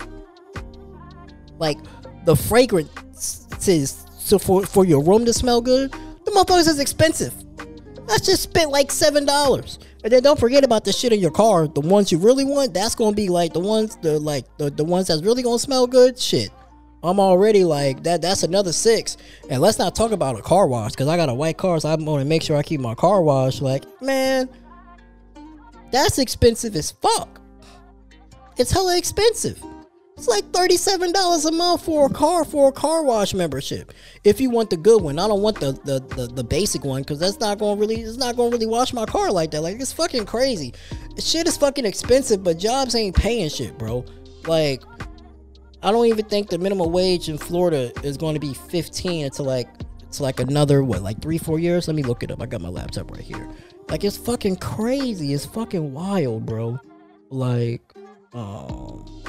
Like 1.60 1.78
the 2.26 2.36
fragrances 2.36 4.06
so 4.18 4.40
for 4.40 4.66
for 4.66 4.84
your 4.84 5.04
room 5.04 5.26
to 5.26 5.34
smell 5.34 5.62
good, 5.62 5.92
the 5.92 6.32
motherfuckers 6.32 6.68
is 6.68 6.80
expensive. 6.80 7.45
That's 8.08 8.26
just 8.26 8.44
spent 8.44 8.72
like 8.72 8.92
seven 8.92 9.26
dollars. 9.26 9.80
And 10.04 10.14
then 10.14 10.22
don't 10.22 10.40
forget 10.40 10.64
about 10.64 10.86
the 10.86 10.92
shit 10.92 11.12
in 11.12 11.20
your 11.20 11.32
car. 11.32 11.68
The 11.68 11.82
ones 11.82 12.12
you 12.12 12.20
really 12.20 12.46
want, 12.46 12.74
that's 12.74 12.94
gonna 12.94 13.16
be 13.16 13.30
like 13.30 13.54
the 13.54 13.60
ones 13.60 13.98
the 14.02 14.20
like 14.20 14.46
the, 14.58 14.70
the 14.70 14.84
ones 14.84 15.08
that's 15.08 15.24
really 15.24 15.42
gonna 15.44 15.60
smell 15.60 15.88
good. 15.88 16.20
Shit. 16.20 16.52
I'm 17.04 17.20
already 17.20 17.64
like 17.64 18.04
that 18.04 18.22
that's 18.22 18.44
another 18.44 18.72
six. 18.72 19.18
And 19.50 19.62
let's 19.62 19.78
not 19.78 19.96
talk 19.96 20.12
about 20.12 20.40
a 20.40 20.42
car 20.42 20.68
wash, 20.68 20.92
because 20.92 21.08
I 21.08 21.18
got 21.18 21.30
a 21.30 21.34
white 21.34 21.58
car, 21.58 21.80
so 21.80 21.90
I'm 21.90 22.06
gonna 22.06 22.26
make 22.26 22.42
sure 22.42 22.58
I 22.58 22.64
keep 22.64 22.80
my 22.80 22.96
car 22.96 23.22
washed. 23.22 23.62
Like, 23.62 23.86
man, 24.02 24.50
that's 25.92 26.18
expensive 26.20 26.76
as 26.76 26.92
fuck. 26.92 27.42
It's 28.58 28.72
hella 28.72 28.98
expensive. 28.98 29.64
It's 30.18 30.30
like 30.30 30.46
$37 30.54 31.46
a 31.46 31.52
month 31.52 31.84
for 31.84 32.06
a 32.06 32.10
car 32.10 32.46
for 32.46 32.70
a 32.70 32.72
car 32.72 33.04
wash 33.04 33.34
membership. 33.34 33.94
If 34.24 34.40
you 34.40 34.50
want 34.50 34.70
the 34.70 34.78
good 34.78 35.02
one. 35.02 35.20
I 35.20 35.28
don't 35.28 35.42
want 35.42 35.60
the 35.60 35.74
the, 35.74 36.00
the, 36.16 36.28
the 36.28 36.44
basic 36.44 36.86
one 36.86 37.02
because 37.02 37.20
that's 37.20 37.40
not 37.42 37.60
gonna 37.60 37.80
really 37.80 38.02
it's 38.02 38.16
not 38.16 38.38
gonna 38.38 38.50
really 38.50 38.66
wash 38.66 38.94
my 38.94 39.06
car 39.06 39.30
like 39.30 39.52
that. 39.52 39.62
Like 39.62 39.82
it's 39.82 39.92
fucking 39.92 40.26
crazy. 40.26 40.74
Shit 41.20 41.48
is 41.48 41.58
fucking 41.58 41.86
expensive, 41.86 42.46
but 42.46 42.58
jobs 42.58 42.96
ain't 42.96 43.14
paying 43.14 43.50
shit, 43.50 43.78
bro. 43.78 44.06
Like 44.48 44.84
I 45.84 45.92
don't 45.92 46.06
even 46.06 46.24
think 46.26 46.50
the 46.50 46.60
minimum 46.60 46.94
wage 46.94 47.28
in 47.28 47.38
Florida 47.38 47.92
is 48.02 48.16
going 48.16 48.36
to 48.36 48.40
be 48.40 48.54
15 48.54 49.26
until 49.26 49.46
like 49.46 49.68
it's 50.04 50.22
like 50.22 50.40
another 50.40 50.82
what 50.82 51.02
like 51.02 51.22
three 51.22 51.38
four 51.38 51.60
years. 51.60 51.90
Let 51.90 51.96
me 51.96 52.04
look 52.04 52.24
it 52.24 52.32
up. 52.32 52.42
I 52.42 52.46
got 52.46 52.62
my 52.62 52.70
laptop 52.70 53.12
right 53.12 53.20
here. 53.20 53.50
Like 53.90 54.06
it's 54.06 54.16
fucking 54.16 54.56
crazy. 54.58 55.34
It's 55.34 55.46
fucking 55.46 55.92
wild, 55.92 56.46
bro. 56.46 56.80
Like 57.30 57.82
um 58.34 59.25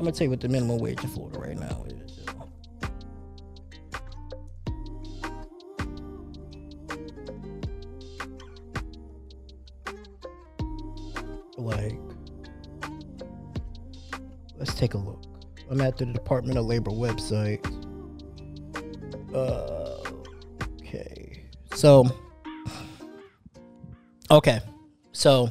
I'm 0.00 0.06
gonna 0.06 0.16
tell 0.16 0.24
you 0.24 0.30
what 0.30 0.40
the 0.40 0.48
minimum 0.48 0.78
wage 0.78 1.04
in 1.04 1.10
Florida 1.10 1.38
right 1.38 1.58
now 1.58 1.84
is. 1.86 2.20
Like, 11.58 11.98
let's 14.56 14.72
take 14.72 14.94
a 14.94 14.96
look. 14.96 15.22
I'm 15.68 15.82
at 15.82 15.98
the 15.98 16.06
Department 16.06 16.56
of 16.56 16.64
Labor 16.64 16.92
website. 16.92 17.62
Uh, 19.34 20.00
okay. 20.80 21.44
So, 21.74 22.06
okay. 24.30 24.60
So, 25.12 25.50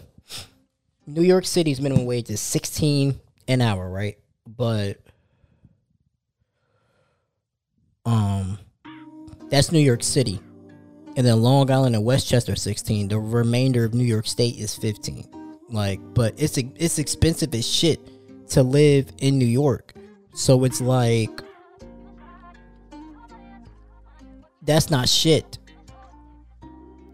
New 1.06 1.22
York 1.22 1.46
City's 1.46 1.80
minimum 1.80 2.08
wage 2.08 2.32
is 2.32 2.42
16 2.42 3.20
an 3.48 3.62
hour, 3.62 3.88
right? 3.88 4.18
But 4.58 4.98
um 8.06 8.58
that's 9.50 9.72
New 9.72 9.80
York 9.80 10.04
City. 10.04 10.40
And 11.18 11.26
then 11.26 11.42
Long 11.42 11.70
Island 11.72 11.96
and 11.96 12.06
Westchester 12.06 12.56
16. 12.56 13.10
The 13.10 13.20
remainder 13.20 13.84
of 13.84 13.94
New 13.94 14.04
York 14.04 14.28
State 14.28 14.58
is 14.58 14.76
15. 14.76 15.28
Like, 15.70 16.00
but 16.14 16.34
it's 16.38 16.58
it's 16.58 17.00
expensive 17.00 17.54
as 17.54 17.68
shit 17.68 18.00
to 18.50 18.64
live 18.64 19.12
in 19.20 19.38
New 19.38 19.46
York. 19.46 19.94
So 20.34 20.64
it's 20.64 20.82
like 20.82 21.42
that's 24.62 24.90
not 24.90 25.10
shit 25.10 25.58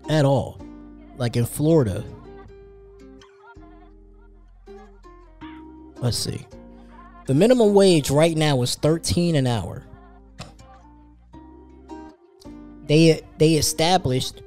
at 0.10 0.26
all. 0.26 0.62
Like 1.18 1.36
in 1.38 1.46
Florida. 1.46 2.04
Let's 5.98 6.18
see. 6.18 6.46
The 7.26 7.34
minimum 7.34 7.74
wage 7.74 8.12
right 8.12 8.38
now 8.38 8.62
is 8.62 8.76
13 8.76 9.36
an 9.36 9.48
hour. 9.48 9.84
They 12.86 13.22
they 13.40 13.54
established 13.54 14.44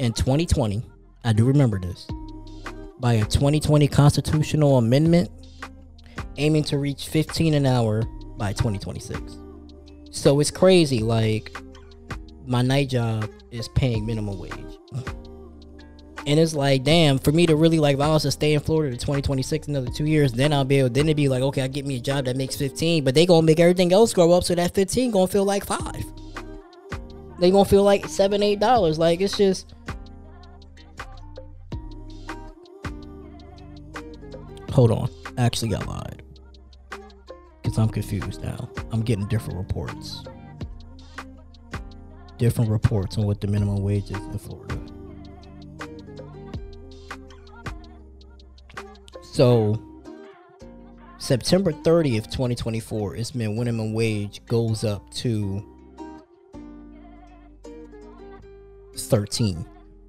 in 0.00 0.14
2020, 0.14 0.82
I 1.24 1.32
do 1.34 1.44
remember 1.44 1.78
this, 1.78 2.06
by 2.98 3.14
a 3.14 3.24
2020 3.26 3.88
constitutional 3.88 4.78
amendment 4.78 5.30
aiming 6.38 6.64
to 6.64 6.78
reach 6.78 7.08
15 7.08 7.52
an 7.52 7.66
hour 7.66 8.04
by 8.38 8.54
2026. 8.54 9.38
So 10.10 10.40
it's 10.40 10.50
crazy 10.50 11.00
like 11.00 11.54
my 12.46 12.62
night 12.62 12.88
job 12.88 13.28
is 13.50 13.68
paying 13.68 14.06
minimum 14.06 14.38
wage. 14.38 14.54
And 16.26 16.38
it's 16.38 16.54
like, 16.54 16.84
damn, 16.84 17.18
for 17.18 17.32
me 17.32 17.46
to 17.46 17.56
really 17.56 17.78
like, 17.78 17.94
if 17.94 18.00
I 18.00 18.08
was 18.08 18.22
to 18.22 18.30
stay 18.30 18.52
in 18.52 18.60
Florida 18.60 18.90
to 18.94 18.98
2026, 18.98 19.68
another 19.68 19.90
two 19.90 20.04
years, 20.04 20.32
then 20.32 20.52
I'll 20.52 20.64
be 20.64 20.80
able, 20.80 20.90
then 20.90 21.06
it'd 21.06 21.16
be 21.16 21.28
like, 21.28 21.42
okay, 21.42 21.62
I 21.62 21.68
get 21.68 21.86
me 21.86 21.96
a 21.96 22.00
job 22.00 22.26
that 22.26 22.36
makes 22.36 22.56
15, 22.56 23.04
but 23.04 23.14
they 23.14 23.24
gonna 23.24 23.46
make 23.46 23.60
everything 23.60 23.92
else 23.92 24.12
grow 24.12 24.32
up, 24.32 24.44
so 24.44 24.54
that 24.54 24.74
15 24.74 25.10
gonna 25.10 25.26
feel 25.26 25.44
like 25.44 25.64
five. 25.64 26.04
They 27.38 27.50
gonna 27.50 27.64
feel 27.64 27.84
like 27.84 28.06
seven, 28.06 28.42
eight 28.42 28.58
dollars. 28.58 28.98
Like 28.98 29.20
it's 29.20 29.36
just. 29.36 29.74
Hold 34.72 34.90
on, 34.90 35.10
actually, 35.36 35.74
I 35.74 35.84
lied 35.84 36.22
because 37.62 37.78
I'm 37.78 37.88
confused 37.88 38.42
now. 38.42 38.68
I'm 38.92 39.02
getting 39.02 39.26
different 39.28 39.58
reports. 39.58 40.24
Different 42.38 42.70
reports 42.70 43.18
on 43.18 43.24
what 43.24 43.40
the 43.40 43.46
minimum 43.46 43.82
wage 43.82 44.10
is 44.10 44.16
in 44.16 44.38
Florida. 44.38 44.78
So, 49.38 49.80
September 51.18 51.70
30th, 51.70 52.24
2024 52.24 53.14
is 53.14 53.32
when 53.36 53.56
minimum 53.56 53.92
wage 53.92 54.44
goes 54.46 54.82
up 54.82 55.08
to 55.14 55.64
13. 58.96 59.64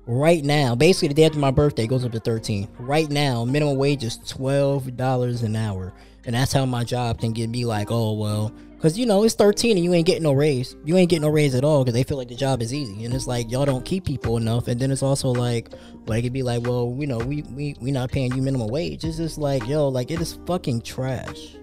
Right 0.07 0.43
now, 0.43 0.73
basically 0.73 1.09
the 1.09 1.13
day 1.13 1.25
after 1.25 1.37
my 1.37 1.51
birthday 1.51 1.85
goes 1.85 2.03
up 2.03 2.11
to 2.13 2.19
13. 2.19 2.69
Right 2.79 3.07
now, 3.11 3.45
minimum 3.45 3.77
wage 3.77 4.03
is 4.03 4.17
$12 4.17 5.43
an 5.43 5.55
hour. 5.55 5.93
And 6.25 6.33
that's 6.33 6.51
how 6.51 6.65
my 6.65 6.83
job 6.83 7.19
can 7.19 7.31
get 7.31 7.51
me 7.51 7.65
like, 7.65 7.91
oh, 7.91 8.13
well, 8.13 8.51
because 8.79 8.97
you 8.97 9.05
know, 9.05 9.25
it's 9.25 9.35
13 9.35 9.75
and 9.75 9.83
you 9.83 9.93
ain't 9.93 10.07
getting 10.07 10.23
no 10.23 10.31
raise. 10.31 10.77
You 10.85 10.95
ain't 10.95 11.09
getting 11.09 11.23
no 11.23 11.29
raise 11.29 11.53
at 11.53 11.65
all 11.65 11.83
because 11.83 11.93
they 11.93 12.03
feel 12.03 12.15
like 12.15 12.29
the 12.29 12.35
job 12.35 12.61
is 12.61 12.73
easy. 12.73 13.03
And 13.03 13.13
it's 13.13 13.27
like, 13.27 13.51
y'all 13.51 13.65
don't 13.65 13.83
keep 13.83 14.05
people 14.05 14.37
enough. 14.37 14.69
And 14.69 14.79
then 14.79 14.89
it's 14.89 15.03
also 15.03 15.31
like, 15.31 15.67
well, 15.71 16.15
they 16.15 16.21
could 16.21 16.31
be 16.31 16.43
like, 16.43 16.65
well, 16.65 16.95
you 16.97 17.05
know, 17.05 17.17
we, 17.17 17.41
we, 17.41 17.75
we 17.81 17.91
not 17.91 18.09
paying 18.09 18.33
you 18.33 18.41
minimum 18.41 18.69
wage. 18.69 19.03
It's 19.03 19.17
just 19.17 19.37
like, 19.37 19.67
yo, 19.67 19.89
like, 19.89 20.11
it 20.11 20.21
is 20.21 20.39
fucking 20.47 20.83
trash. 20.83 21.57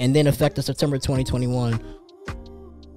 And 0.00 0.16
then 0.16 0.26
effective 0.26 0.64
September 0.64 0.96
2021, 0.96 1.80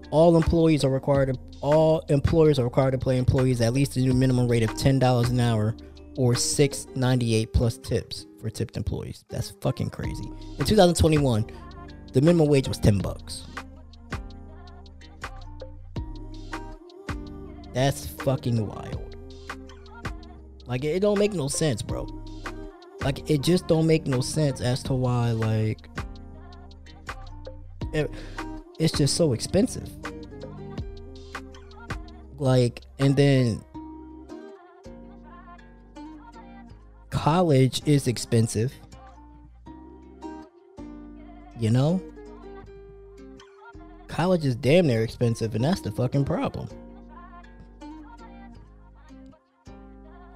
all 0.09 0.35
employees 0.35 0.83
are 0.83 0.89
required 0.89 1.35
to 1.35 1.39
all 1.61 1.99
employers 2.09 2.57
are 2.57 2.63
required 2.63 2.91
to 2.91 2.97
pay 2.97 3.19
employees 3.19 3.61
at 3.61 3.73
least 3.73 3.95
a 3.95 3.99
new 3.99 4.15
minimum 4.15 4.47
rate 4.47 4.63
of 4.63 4.75
ten 4.75 4.97
dollars 4.97 5.29
an 5.29 5.39
hour 5.39 5.75
or 6.17 6.35
six 6.35 6.87
ninety 6.95 7.35
eight 7.35 7.53
plus 7.53 7.77
tips 7.77 8.25
for 8.41 8.49
tipped 8.49 8.75
employees. 8.75 9.23
That's 9.29 9.51
fucking 9.61 9.91
crazy. 9.91 10.25
In 10.57 10.65
2021, 10.65 11.45
the 12.13 12.21
minimum 12.21 12.47
wage 12.47 12.67
was 12.67 12.77
ten 12.77 12.97
bucks. 12.99 13.45
That's 17.73 18.05
fucking 18.07 18.67
wild. 18.67 19.15
Like 20.65 20.83
it 20.83 20.99
don't 21.01 21.19
make 21.19 21.33
no 21.33 21.47
sense, 21.47 21.81
bro. 21.81 22.07
Like 23.01 23.29
it 23.29 23.41
just 23.41 23.67
don't 23.67 23.87
make 23.87 24.05
no 24.07 24.21
sense 24.21 24.61
as 24.61 24.83
to 24.83 24.93
why 24.93 25.31
like 25.31 25.89
it, 27.93 28.11
it's 28.79 28.97
just 28.97 29.15
so 29.15 29.33
expensive. 29.33 29.89
Like 32.37 32.81
and 32.99 33.15
then 33.15 33.63
college 37.09 37.81
is 37.85 38.07
expensive. 38.07 38.73
You 41.61 41.69
know? 41.69 42.01
College 44.07 44.45
is 44.45 44.55
damn 44.55 44.87
near 44.87 45.03
expensive, 45.03 45.53
and 45.53 45.63
that's 45.63 45.81
the 45.81 45.91
fucking 45.91 46.25
problem. 46.25 46.67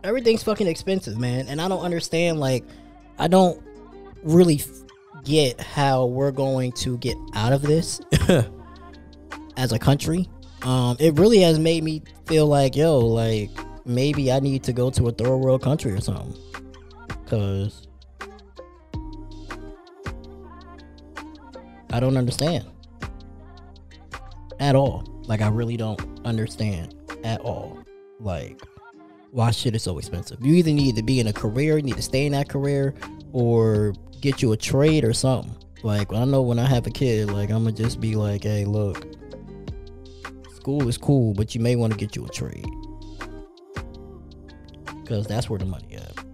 Everything's 0.04 0.44
fucking 0.44 0.68
expensive, 0.68 1.18
man. 1.18 1.48
And 1.48 1.60
I 1.60 1.68
don't 1.68 1.82
understand, 1.82 2.40
like, 2.40 2.64
I 3.18 3.28
don't 3.28 3.60
really 4.22 4.62
get 5.24 5.60
how 5.60 6.06
we're 6.06 6.32
going 6.32 6.72
to 6.74 6.96
get 7.00 7.18
out 7.34 7.54
of 7.54 7.64
this 7.64 8.00
as 9.58 9.72
a 9.72 9.80
country. 9.80 10.30
Um, 10.62 10.96
it 11.00 11.18
really 11.18 11.40
has 11.40 11.58
made 11.58 11.84
me 11.84 12.04
feel 12.28 12.46
like, 12.46 12.76
yo, 12.76 13.00
like, 13.00 13.50
maybe 13.84 14.32
I 14.32 14.40
need 14.40 14.64
to 14.66 14.74
go 14.74 14.92
to 14.92 15.08
a 15.08 15.12
third 15.12 15.38
world 15.38 15.64
country 15.64 15.92
or 15.92 16.02
something. 16.02 16.40
Cause 17.26 17.88
I 21.96 22.02
don't 22.02 22.18
understand 22.18 22.66
at 24.60 24.76
all. 24.76 25.06
Like 25.28 25.42
I 25.42 25.48
really 25.48 25.78
don't 25.78 26.02
understand 26.26 26.94
at 27.24 27.40
all. 27.40 27.80
Like 28.20 28.62
why 29.32 29.52
shit 29.52 29.76
is 29.76 29.84
so 29.84 29.98
expensive. 29.98 30.46
You 30.46 30.56
either 30.56 30.72
need 30.72 30.98
to 30.98 31.04
be 31.04 31.22
in 31.22 31.28
a 31.28 31.34
career, 31.34 31.78
you 31.78 31.84
need 31.84 31.96
to 31.96 32.02
stay 32.02 32.26
in 32.26 32.34
that 32.34 32.50
career, 32.50 32.94
or 33.32 33.94
get 34.20 34.42
you 34.42 34.52
a 34.52 34.58
trade 34.58 35.06
or 35.06 35.14
something. 35.14 35.56
Like 35.84 36.12
I 36.12 36.26
know 36.26 36.42
when 36.42 36.60
I 36.60 36.66
have 36.66 36.86
a 36.86 36.90
kid, 36.90 37.32
like 37.32 37.50
I'm 37.50 37.64
gonna 37.64 37.72
just 37.72 38.02
be 38.02 38.16
like, 38.16 38.44
hey, 38.44 38.66
look, 38.66 39.06
school 40.54 40.86
is 40.90 40.98
cool, 40.98 41.34
but 41.34 41.56
you 41.56 41.62
may 41.62 41.78
want 41.78 41.94
to 41.94 41.98
get 41.98 42.14
you 42.14 42.26
a 42.26 42.30
trade. 42.30 42.68
Cause 45.06 45.28
that's 45.28 45.50
where 45.50 45.60
the 45.60 45.66
money 45.66 45.96
at. 45.96 46.26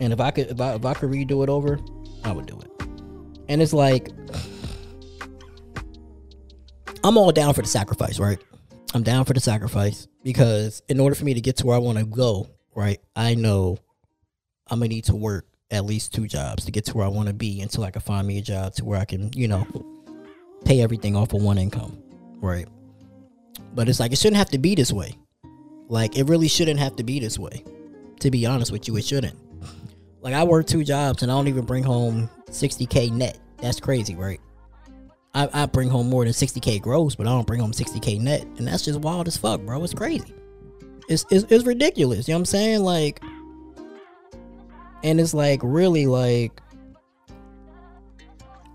And 0.00 0.12
if 0.12 0.18
I 0.18 0.32
could 0.32 0.48
if 0.48 0.60
I 0.60 0.74
if 0.74 0.84
I 0.84 0.94
could 0.94 1.10
redo 1.10 1.44
it 1.44 1.48
over, 1.48 1.78
I 2.24 2.32
would 2.32 2.46
do 2.46 2.58
it. 2.58 2.72
And 3.48 3.62
it's 3.62 3.72
like 3.72 4.08
I'm 7.06 7.16
all 7.16 7.30
down 7.30 7.54
for 7.54 7.62
the 7.62 7.68
sacrifice, 7.68 8.18
right? 8.18 8.42
I'm 8.92 9.04
down 9.04 9.26
for 9.26 9.32
the 9.32 9.38
sacrifice 9.38 10.08
because 10.24 10.82
in 10.88 10.98
order 10.98 11.14
for 11.14 11.24
me 11.24 11.34
to 11.34 11.40
get 11.40 11.56
to 11.58 11.66
where 11.66 11.76
I 11.76 11.78
want 11.78 11.98
to 11.98 12.04
go, 12.04 12.48
right, 12.74 12.98
I 13.14 13.36
know 13.36 13.78
I'm 14.66 14.80
gonna 14.80 14.88
need 14.88 15.04
to 15.04 15.14
work 15.14 15.46
at 15.70 15.84
least 15.84 16.12
two 16.12 16.26
jobs 16.26 16.64
to 16.64 16.72
get 16.72 16.84
to 16.86 16.96
where 16.96 17.06
I 17.06 17.08
want 17.08 17.28
to 17.28 17.32
be 17.32 17.60
until 17.60 17.84
I 17.84 17.92
can 17.92 18.02
find 18.02 18.26
me 18.26 18.38
a 18.38 18.42
job 18.42 18.74
to 18.74 18.84
where 18.84 18.98
I 18.98 19.04
can, 19.04 19.30
you 19.34 19.46
know, 19.46 19.64
pay 20.64 20.80
everything 20.80 21.14
off 21.14 21.32
of 21.32 21.42
one 21.44 21.58
income, 21.58 21.96
right? 22.40 22.66
But 23.72 23.88
it's 23.88 24.00
like 24.00 24.10
it 24.10 24.18
shouldn't 24.18 24.38
have 24.38 24.50
to 24.50 24.58
be 24.58 24.74
this 24.74 24.92
way. 24.92 25.16
Like 25.86 26.18
it 26.18 26.24
really 26.24 26.48
shouldn't 26.48 26.80
have 26.80 26.96
to 26.96 27.04
be 27.04 27.20
this 27.20 27.38
way. 27.38 27.62
To 28.18 28.32
be 28.32 28.46
honest 28.46 28.72
with 28.72 28.88
you, 28.88 28.96
it 28.96 29.04
shouldn't. 29.04 29.38
Like 30.22 30.34
I 30.34 30.42
work 30.42 30.66
two 30.66 30.82
jobs 30.82 31.22
and 31.22 31.30
I 31.30 31.36
don't 31.36 31.46
even 31.46 31.64
bring 31.66 31.84
home 31.84 32.28
60k 32.50 33.12
net. 33.12 33.38
That's 33.58 33.78
crazy, 33.78 34.16
right? 34.16 34.40
I, 35.36 35.50
I 35.52 35.66
bring 35.66 35.90
home 35.90 36.08
more 36.08 36.24
than 36.24 36.32
60k 36.32 36.80
gross, 36.80 37.14
but 37.14 37.26
I 37.26 37.30
don't 37.30 37.46
bring 37.46 37.60
home 37.60 37.72
60k 37.72 38.18
net, 38.18 38.46
and 38.56 38.66
that's 38.66 38.82
just 38.82 39.00
wild 39.00 39.28
as 39.28 39.36
fuck, 39.36 39.60
bro. 39.60 39.84
It's 39.84 39.92
crazy. 39.92 40.32
It's 41.10 41.26
it's, 41.30 41.44
it's 41.52 41.66
ridiculous. 41.66 42.26
You 42.26 42.32
know 42.32 42.38
what 42.38 42.40
I'm 42.40 42.46
saying? 42.46 42.80
Like, 42.80 43.22
and 45.04 45.20
it's 45.20 45.34
like 45.34 45.60
really 45.62 46.06
like, 46.06 46.58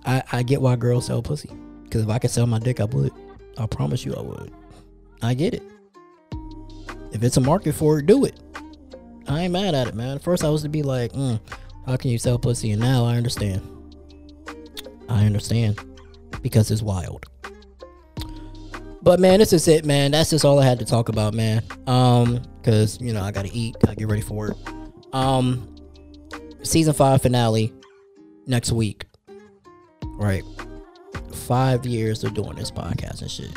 I 0.05 0.21
I 0.31 0.43
get 0.43 0.61
why 0.61 0.75
girls 0.75 1.07
sell 1.07 1.23
pussy, 1.23 1.49
because 1.83 2.03
if 2.03 2.09
I 2.09 2.19
could 2.19 2.29
sell 2.29 2.45
my 2.45 2.59
dick, 2.59 2.79
I 2.79 2.85
would. 2.85 3.11
I 3.57 3.65
promise 3.65 4.05
you, 4.05 4.13
I 4.13 4.21
would. 4.21 4.53
I 5.23 5.33
get 5.33 5.55
it. 5.55 5.63
If 7.11 7.23
it's 7.23 7.37
a 7.37 7.41
market 7.41 7.73
for 7.73 7.97
it, 7.97 8.05
do 8.05 8.23
it. 8.23 8.39
I 9.27 9.41
ain't 9.41 9.53
mad 9.53 9.73
at 9.73 9.87
it, 9.87 9.95
man. 9.95 10.19
First, 10.19 10.43
I 10.43 10.49
was 10.49 10.61
to 10.61 10.69
be 10.69 10.83
like, 10.83 11.11
mm, 11.13 11.39
how 11.87 11.97
can 11.97 12.11
you 12.11 12.19
sell 12.19 12.37
pussy? 12.37 12.69
And 12.69 12.81
now 12.81 13.03
I 13.03 13.17
understand. 13.17 13.67
I 15.09 15.25
understand 15.25 15.90
because 16.41 16.71
it's 16.71 16.81
wild. 16.81 17.25
But 19.03 19.19
man, 19.19 19.39
this 19.39 19.51
is 19.51 19.67
it, 19.67 19.83
man. 19.83 20.11
That's 20.11 20.29
just 20.29 20.45
all 20.45 20.59
I 20.59 20.65
had 20.65 20.79
to 20.79 20.85
talk 20.85 21.09
about, 21.09 21.33
man. 21.33 21.63
Um, 21.87 22.41
cause 22.63 23.01
you 23.01 23.13
know 23.13 23.23
I 23.23 23.31
gotta 23.31 23.49
eat, 23.51 23.75
gotta 23.79 23.95
get 23.95 24.07
ready 24.07 24.21
for 24.21 24.35
work. 24.35 24.57
Um, 25.13 25.75
season 26.61 26.93
five 26.93 27.21
finale 27.21 27.73
next 28.45 28.71
week. 28.71 29.05
Right, 30.17 30.43
five 31.33 31.85
years 31.85 32.23
of 32.23 32.35
doing 32.35 32.55
this 32.55 32.69
podcast 32.69 33.21
and 33.21 33.31
shit. 33.31 33.51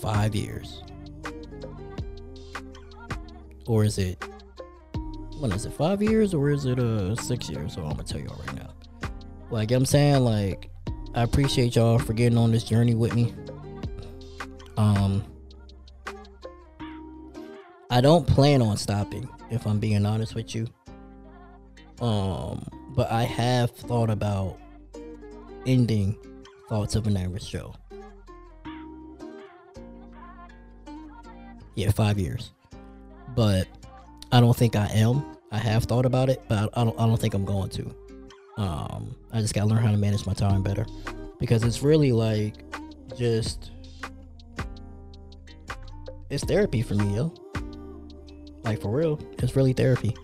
Five 0.00 0.34
years, 0.34 0.82
or 3.66 3.84
is 3.84 3.98
it? 3.98 4.22
When 5.40 5.52
is 5.52 5.66
it? 5.66 5.74
Five 5.74 6.02
years, 6.02 6.32
or 6.32 6.50
is 6.50 6.64
it 6.64 6.78
uh 6.78 7.14
six 7.16 7.50
years? 7.50 7.74
So 7.74 7.82
I'm 7.82 7.90
gonna 7.90 8.04
tell 8.04 8.20
y'all 8.20 8.40
right 8.46 8.56
now. 8.56 8.70
Like 9.50 9.70
I'm 9.70 9.86
saying, 9.86 10.24
like 10.24 10.70
I 11.14 11.22
appreciate 11.22 11.76
y'all 11.76 11.98
for 11.98 12.12
getting 12.12 12.38
on 12.38 12.52
this 12.52 12.64
journey 12.64 12.94
with 12.94 13.14
me. 13.14 13.34
Um, 14.76 15.24
I 17.90 18.00
don't 18.00 18.26
plan 18.26 18.62
on 18.62 18.76
stopping, 18.76 19.28
if 19.50 19.66
I'm 19.66 19.78
being 19.78 20.04
honest 20.04 20.34
with 20.34 20.54
you. 20.54 20.66
Um, 22.00 22.64
but 22.90 23.10
I 23.10 23.24
have 23.24 23.70
thought 23.70 24.10
about 24.10 24.58
ending 25.66 26.16
Thoughts 26.68 26.96
of 26.96 27.06
an 27.06 27.16
Average 27.16 27.50
Joe. 27.50 27.74
Yeah, 31.74 31.90
five 31.92 32.18
years. 32.18 32.50
But 33.34 33.66
I 34.30 34.40
don't 34.40 34.54
think 34.54 34.76
I 34.76 34.86
am. 34.88 35.24
I 35.50 35.58
have 35.58 35.84
thought 35.84 36.04
about 36.04 36.28
it, 36.28 36.42
but 36.46 36.70
I 36.76 36.84
don't. 36.84 37.00
I 37.00 37.06
don't 37.06 37.18
think 37.18 37.32
I'm 37.32 37.46
going 37.46 37.70
to. 37.70 37.94
Um, 38.58 39.14
I 39.32 39.40
just 39.40 39.54
gotta 39.54 39.68
learn 39.68 39.78
how 39.78 39.92
to 39.92 39.96
manage 39.96 40.26
my 40.26 40.34
time 40.34 40.64
better 40.64 40.84
because 41.38 41.62
it's 41.62 41.80
really 41.80 42.10
like 42.10 42.56
just 43.16 43.70
it's 46.28 46.44
therapy 46.44 46.82
for 46.82 46.94
me, 46.94 47.14
yo. 47.14 47.32
Like 48.64 48.82
for 48.82 48.90
real, 48.90 49.20
it's 49.38 49.54
really 49.54 49.72
therapy. 49.72 50.14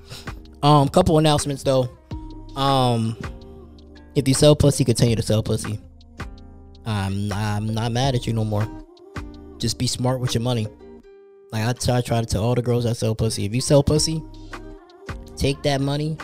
Um, 0.65 0.89
couple 0.89 1.17
announcements 1.19 1.63
though. 1.63 1.89
Um, 2.57 3.17
if 4.17 4.27
you 4.27 4.35
sell 4.35 4.57
pussy, 4.57 4.85
continue 4.85 5.15
to 5.15 5.23
sell 5.23 5.43
pussy. 5.43 5.79
I'm 6.85 7.33
I'm 7.33 7.73
not 7.73 7.93
mad 7.93 8.17
at 8.17 8.27
you 8.27 8.33
no 8.33 8.45
more. 8.45 8.67
Just 9.59 9.79
be 9.79 9.87
smart 9.87 10.19
with 10.19 10.35
your 10.35 10.43
money. 10.43 10.67
Like 11.53 11.69
I 11.69 11.73
try, 11.73 11.99
I 11.99 12.01
try 12.01 12.21
to 12.21 12.27
tell 12.27 12.43
all 12.43 12.57
the 12.57 12.63
girls 12.63 12.83
that 12.83 12.97
sell 12.97 13.15
pussy. 13.15 13.45
If 13.45 13.55
you 13.55 13.61
sell 13.61 13.85
pussy, 13.85 14.25
take 15.37 15.63
that 15.63 15.81
money 15.81 16.19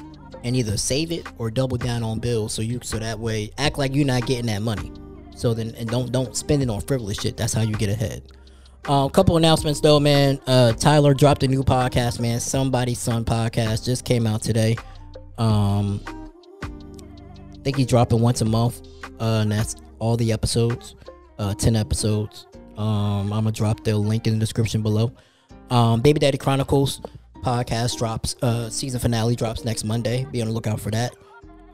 and 0.44 0.56
either 0.56 0.76
save 0.76 1.12
it 1.12 1.26
or 1.38 1.50
double 1.50 1.76
down 1.76 2.02
on 2.02 2.18
bills 2.18 2.52
so 2.52 2.62
you 2.62 2.80
so 2.82 2.98
that 2.98 3.18
way 3.18 3.50
act 3.58 3.78
like 3.78 3.94
you're 3.94 4.06
not 4.06 4.26
getting 4.26 4.46
that 4.46 4.62
money. 4.62 4.92
So 5.36 5.54
then 5.54 5.74
and 5.76 5.88
don't 5.88 6.12
don't 6.12 6.36
spend 6.36 6.62
it 6.62 6.70
on 6.70 6.80
frivolous 6.80 7.20
shit. 7.20 7.36
That's 7.36 7.52
how 7.52 7.62
you 7.62 7.74
get 7.74 7.88
ahead. 7.88 8.22
A 8.86 8.92
um, 8.92 9.10
couple 9.10 9.36
announcements 9.36 9.80
though, 9.80 10.00
man. 10.00 10.40
Uh, 10.46 10.72
Tyler 10.72 11.14
dropped 11.14 11.42
a 11.42 11.48
new 11.48 11.62
podcast, 11.62 12.20
man. 12.20 12.40
Somebody's 12.40 12.98
Son 12.98 13.24
podcast 13.24 13.84
just 13.84 14.04
came 14.04 14.26
out 14.26 14.42
today. 14.42 14.76
Um, 15.38 16.00
I 16.62 17.62
think 17.62 17.76
he's 17.76 17.86
dropping 17.86 18.20
once 18.20 18.40
a 18.40 18.46
month, 18.46 18.86
uh, 19.20 19.40
and 19.42 19.52
that's 19.52 19.76
all 19.98 20.16
the 20.16 20.32
episodes, 20.32 20.94
uh, 21.38 21.54
ten 21.54 21.76
episodes. 21.76 22.46
Um, 22.78 23.32
I'm 23.32 23.44
gonna 23.44 23.52
drop 23.52 23.84
the 23.84 23.96
link 23.96 24.26
in 24.26 24.34
the 24.34 24.40
description 24.40 24.82
below. 24.82 25.12
Um, 25.70 26.00
Baby 26.00 26.18
Daddy 26.20 26.38
Chronicles 26.38 27.02
podcast 27.42 27.98
drops. 27.98 28.36
Uh, 28.42 28.70
season 28.70 29.00
finale 29.00 29.36
drops 29.36 29.64
next 29.64 29.84
Monday. 29.84 30.26
Be 30.30 30.40
on 30.40 30.48
the 30.48 30.54
lookout 30.54 30.80
for 30.80 30.90
that. 30.90 31.14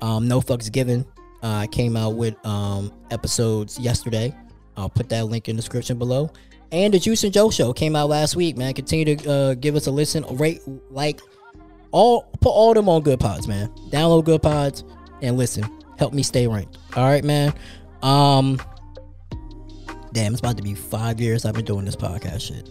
Um, 0.01 0.29
no 0.29 0.41
fucks 0.41 0.71
given. 0.71 1.05
Uh, 1.43 1.61
I 1.61 1.67
came 1.67 1.97
out 1.97 2.17
with 2.17 2.35
um 2.47 2.93
episodes 3.11 3.79
yesterday. 3.79 4.35
I'll 4.77 4.91
put 4.91 5.09
that 5.09 5.27
link 5.27 5.49
in 5.49 5.57
the 5.57 5.63
description 5.63 5.99
below. 5.99 6.31
And 6.73 6.93
the 6.93 6.99
Joose 6.99 7.25
and 7.25 7.33
Joe 7.33 7.51
show 7.51 7.73
came 7.73 7.95
out 7.95 8.09
last 8.09 8.37
week, 8.37 8.57
man. 8.57 8.75
Continue 8.75 9.17
to 9.17 9.31
uh, 9.31 9.55
give 9.55 9.77
us 9.77 9.87
a 9.87 9.91
listen, 9.91 10.25
rate, 10.37 10.61
like, 10.91 11.21
all 11.93 12.23
put 12.41 12.51
all 12.51 12.75
them 12.75 12.89
on 12.89 13.03
Goodpods, 13.03 13.47
man. 13.47 13.69
Download 13.91 14.25
Goodpods 14.25 14.83
and 15.23 15.37
listen. 15.37 15.65
Help 15.99 16.13
me 16.13 16.23
stay 16.23 16.47
ranked. 16.47 16.77
All 16.97 17.05
right, 17.05 17.25
man. 17.25 17.55
Um, 18.03 18.61
damn, 20.13 20.33
it's 20.33 20.41
about 20.41 20.57
to 20.57 20.63
be 20.63 20.75
five 20.75 21.21
years 21.21 21.45
I've 21.45 21.55
been 21.55 21.65
doing 21.65 21.85
this 21.85 21.97
podcast 21.97 22.41
shit. 22.41 22.69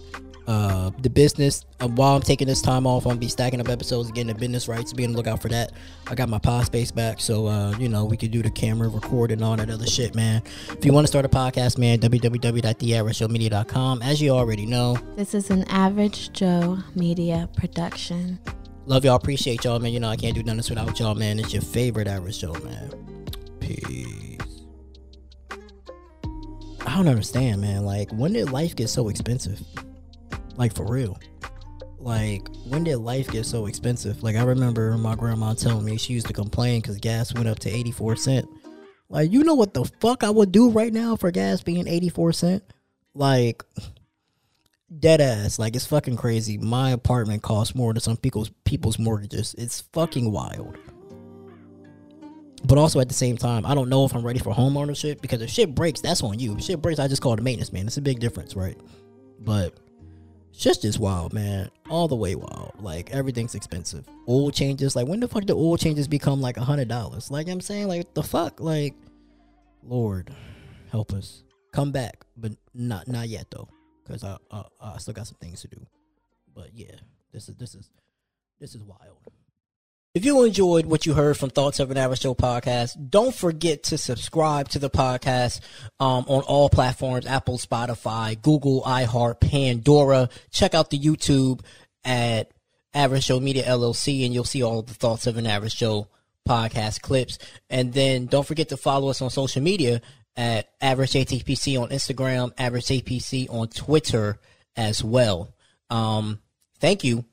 Uh, 0.48 0.92
the 1.00 1.10
business. 1.10 1.66
Uh, 1.80 1.88
while 1.88 2.16
I'm 2.16 2.22
taking 2.22 2.48
this 2.48 2.62
time 2.62 2.86
off, 2.86 3.06
I'm 3.06 3.10
gonna 3.12 3.20
be 3.20 3.28
stacking 3.28 3.60
up 3.60 3.68
episodes, 3.68 4.12
getting 4.12 4.28
the 4.28 4.36
business 4.36 4.68
rights. 4.68 4.94
Be 4.94 5.04
on 5.04 5.12
the 5.14 5.18
lookout 5.18 5.42
for 5.42 5.50
that. 5.50 5.72
I 6.08 6.14
got 6.16 6.30
my 6.30 6.38
pod 6.38 6.66
space 6.68 6.92
back, 6.92 7.20
so 7.20 7.48
uh, 7.48 7.72
you 7.80 7.90
know 7.90 8.06
we 8.06 8.16
could 8.16 8.30
do 8.32 8.44
the 8.44 8.52
camera 8.52 8.88
record 8.88 9.32
and 9.32 9.44
all 9.44 9.56
that 9.56 9.70
other 9.72 9.88
shit, 9.88 10.14
man. 10.14 10.44
If 10.70 10.86
you 10.86 10.94
want 10.94 11.06
to 11.06 11.08
start 11.08 11.26
a 11.26 11.30
podcast, 11.30 11.80
man, 11.80 11.98
www.theaveragejoemedia.com. 12.00 14.02
As 14.04 14.22
you 14.22 14.30
already 14.32 14.66
know, 14.68 14.98
This 15.16 15.34
is 15.34 15.50
an 15.50 15.64
Average 15.70 16.32
Joe 16.34 16.78
Media 16.94 17.50
production. 17.56 18.38
love 18.86 19.04
y'all, 19.04 19.16
appreciate 19.16 19.64
y'all, 19.64 19.80
man. 19.80 19.94
You 19.94 20.00
know 20.00 20.10
I 20.10 20.16
can't 20.16 20.36
do 20.36 20.44
none 20.44 20.60
of 20.60 20.66
this 20.66 20.70
without 20.70 21.00
y'all, 21.00 21.16
man. 21.16 21.40
It's 21.40 21.54
your 21.54 21.64
favorite 21.64 22.08
average 22.08 22.38
show, 22.38 22.54
man. 22.54 22.92
Peace. 23.60 24.38
I 26.86 26.96
don't 26.98 27.08
understand, 27.08 27.62
man. 27.62 27.84
Like, 27.84 28.12
when 28.12 28.34
did 28.34 28.52
life 28.52 28.76
get 28.76 28.90
so 28.90 29.10
expensive? 29.10 29.60
Like, 30.58 30.74
for 30.76 30.86
real. 30.86 31.18
Like, 32.00 32.48
when 32.68 32.84
did 32.84 32.98
life 32.98 33.30
get 33.32 33.46
so 33.46 33.66
expensive? 33.66 34.22
Like, 34.22 34.36
I 34.36 34.44
remember 34.44 34.98
my 34.98 35.16
grandma 35.16 35.54
telling 35.54 35.86
me 35.86 35.98
she 35.98 36.14
used 36.14 36.28
to 36.28 36.34
complain 36.34 36.82
because 36.82 36.98
gas 36.98 37.34
went 37.34 37.48
up 37.48 37.60
to 37.60 37.70
84 37.70 38.16
cent. 38.18 38.50
Like, 39.10 39.32
you 39.32 39.44
know 39.44 39.56
what 39.56 39.74
the 39.74 39.86
fuck 40.02 40.24
I 40.24 40.30
would 40.30 40.52
do 40.52 40.70
right 40.70 40.94
now 40.94 41.16
for 41.16 41.32
gas 41.32 41.64
being 41.64 41.88
84 41.88 42.34
cent? 42.34 42.64
Like, 43.14 43.64
dead 45.00 45.22
ass. 45.22 45.58
Like, 45.58 45.76
it's 45.76 45.86
fucking 45.86 46.18
crazy. 46.18 46.58
My 46.58 46.92
apartment 46.92 47.44
costs 47.44 47.76
more 47.76 47.94
than 47.94 48.02
some 48.02 48.18
people's 48.18 48.52
people's 48.66 49.00
mortgages. 49.00 49.56
It's 49.58 49.82
fucking 49.94 50.32
wild. 50.32 50.78
But 52.66 52.78
also 52.80 53.00
at 53.00 53.08
the 53.08 53.16
same 53.16 53.38
time, 53.38 53.66
I 53.66 53.76
don't 53.76 53.90
know 53.90 54.06
if 54.06 54.16
I'm 54.16 54.26
ready 54.26 54.40
for 54.40 54.54
home 54.54 54.76
ownership 54.76 55.22
because 55.22 55.42
if 55.42 55.50
shit 55.52 55.76
breaks, 55.76 56.02
that's 56.02 56.24
on 56.24 56.40
you. 56.40 56.56
If 56.56 56.64
shit 56.64 56.82
breaks, 56.82 57.00
I 57.00 57.08
just 57.08 57.22
call 57.22 57.36
the 57.36 57.44
maintenance 57.44 57.72
man. 57.72 57.86
It's 57.86 57.98
a 57.98 58.02
big 58.02 58.20
difference, 58.20 58.56
right? 58.56 58.80
But 59.40 59.78
shit's 60.58 60.78
just 60.80 61.00
wild, 61.00 61.34
man. 61.34 61.70
All 61.90 62.08
the 62.08 62.16
way 62.16 62.36
wild. 62.36 62.74
Like 62.80 63.12
everything's 63.12 63.56
expensive. 63.56 64.08
Oil 64.28 64.52
changes. 64.52 64.96
Like 64.96 65.08
when 65.08 65.20
the 65.20 65.28
fuck 65.28 65.46
do 65.46 65.54
oil 65.56 65.78
changes 65.78 66.08
become 66.08 66.42
like 66.42 66.58
a 66.58 66.64
hundred 66.64 66.88
dollars? 66.88 67.30
Like 67.32 67.48
I'm 67.48 67.62
saying, 67.62 67.88
like 67.88 68.14
the 68.14 68.24
fuck, 68.24 68.60
like 68.60 68.94
Lord, 69.84 70.32
help 70.92 71.14
us 71.14 71.44
come 71.72 71.92
back, 71.92 72.26
but 72.38 72.54
not 72.74 73.08
not 73.08 73.28
yet 73.28 73.48
though, 73.52 73.68
because 74.04 74.24
I, 74.24 74.38
I 74.52 74.64
I 74.82 74.98
still 74.98 75.14
got 75.14 75.28
some 75.28 75.38
things 75.40 75.62
to 75.62 75.68
do. 75.68 75.86
But 76.54 76.70
yeah, 76.74 76.96
this 77.32 77.50
is 77.50 77.56
this 77.56 77.76
is 77.76 77.90
this 78.60 78.76
is 78.76 78.84
wild. 78.84 79.20
If 80.16 80.24
you 80.24 80.46
enjoyed 80.46 80.86
what 80.86 81.06
you 81.06 81.14
heard 81.14 81.36
from 81.36 81.50
Thoughts 81.50 81.82
of 81.82 81.92
an 81.92 81.98
Average 81.98 82.22
Joe 82.22 82.34
podcast, 82.34 83.10
don't 83.10 83.36
forget 83.36 83.84
to 83.84 83.98
subscribe 83.98 84.70
to 84.70 84.80
the 84.80 84.90
podcast 84.90 85.60
um, 86.00 86.24
on 86.30 86.42
all 86.44 86.70
platforms 86.70 87.26
Apple, 87.26 87.58
Spotify, 87.58 88.42
Google, 88.42 88.82
iHeart, 88.84 89.42
Pandora. 89.42 90.30
Check 90.52 90.74
out 90.74 90.90
the 90.90 90.98
YouTube 90.98 91.60
at 92.06 92.50
Average 92.94 93.28
Joe 93.28 93.42
Media 93.42 93.64
LLC, 93.66 94.24
and 94.24 94.34
you'll 94.34 94.46
see 94.46 94.64
all 94.64 94.84
the 94.84 94.94
Thoughts 94.94 95.28
of 95.28 95.36
an 95.36 95.46
Average 95.46 95.76
Joe 95.76 96.08
podcast 96.48 97.02
clips. 97.02 97.38
And 97.70 97.92
then 97.92 98.28
don't 98.28 98.48
forget 98.48 98.70
to 98.70 98.78
follow 98.78 99.10
us 99.10 99.22
on 99.22 99.30
social 99.30 99.62
media 99.62 100.02
at 100.38 100.70
Average 100.80 101.12
ATPC 101.12 101.78
on 101.78 101.90
Instagram, 101.90 102.54
Average 102.58 102.86
APC 102.86 103.50
on 103.50 103.68
Twitter 103.68 104.40
as 104.78 105.04
well. 105.04 105.54
Um, 105.90 106.40
thank 106.80 107.04
you, 107.04 107.26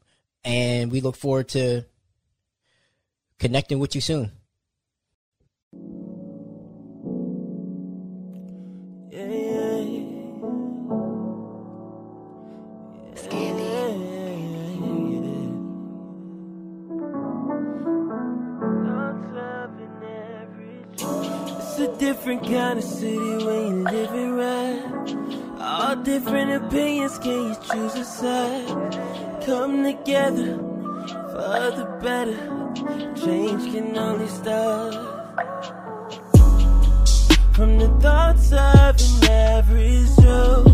and 0.42 0.90
we 0.90 1.00
look 1.00 1.14
forward 1.14 1.50
to 1.50 1.84
connecting 3.42 3.80
with 3.80 3.94
you 3.96 4.00
soon. 4.00 4.30
Different 21.98 22.42
kind 22.44 22.78
of 22.78 22.84
city 22.84 23.16
when 23.16 23.62
you 23.66 23.84
live 23.84 24.14
it 24.14 24.30
right. 24.42 24.82
All 25.60 25.96
different 25.96 26.50
opinions, 26.64 27.18
can 27.18 27.48
you 27.48 27.56
choose 27.68 27.94
a 27.94 28.04
side? 28.04 28.66
Come 29.46 29.82
together 29.84 30.58
for 31.32 31.70
the 31.78 31.86
better. 32.02 32.40
Change 33.24 33.72
can 33.72 33.96
only 33.96 34.26
start 34.26 34.94
from 37.54 37.78
the 37.78 37.88
thoughts 38.00 38.50
of 38.50 38.96
an 38.98 39.30
average 39.30 40.08
Joe. 40.20 40.71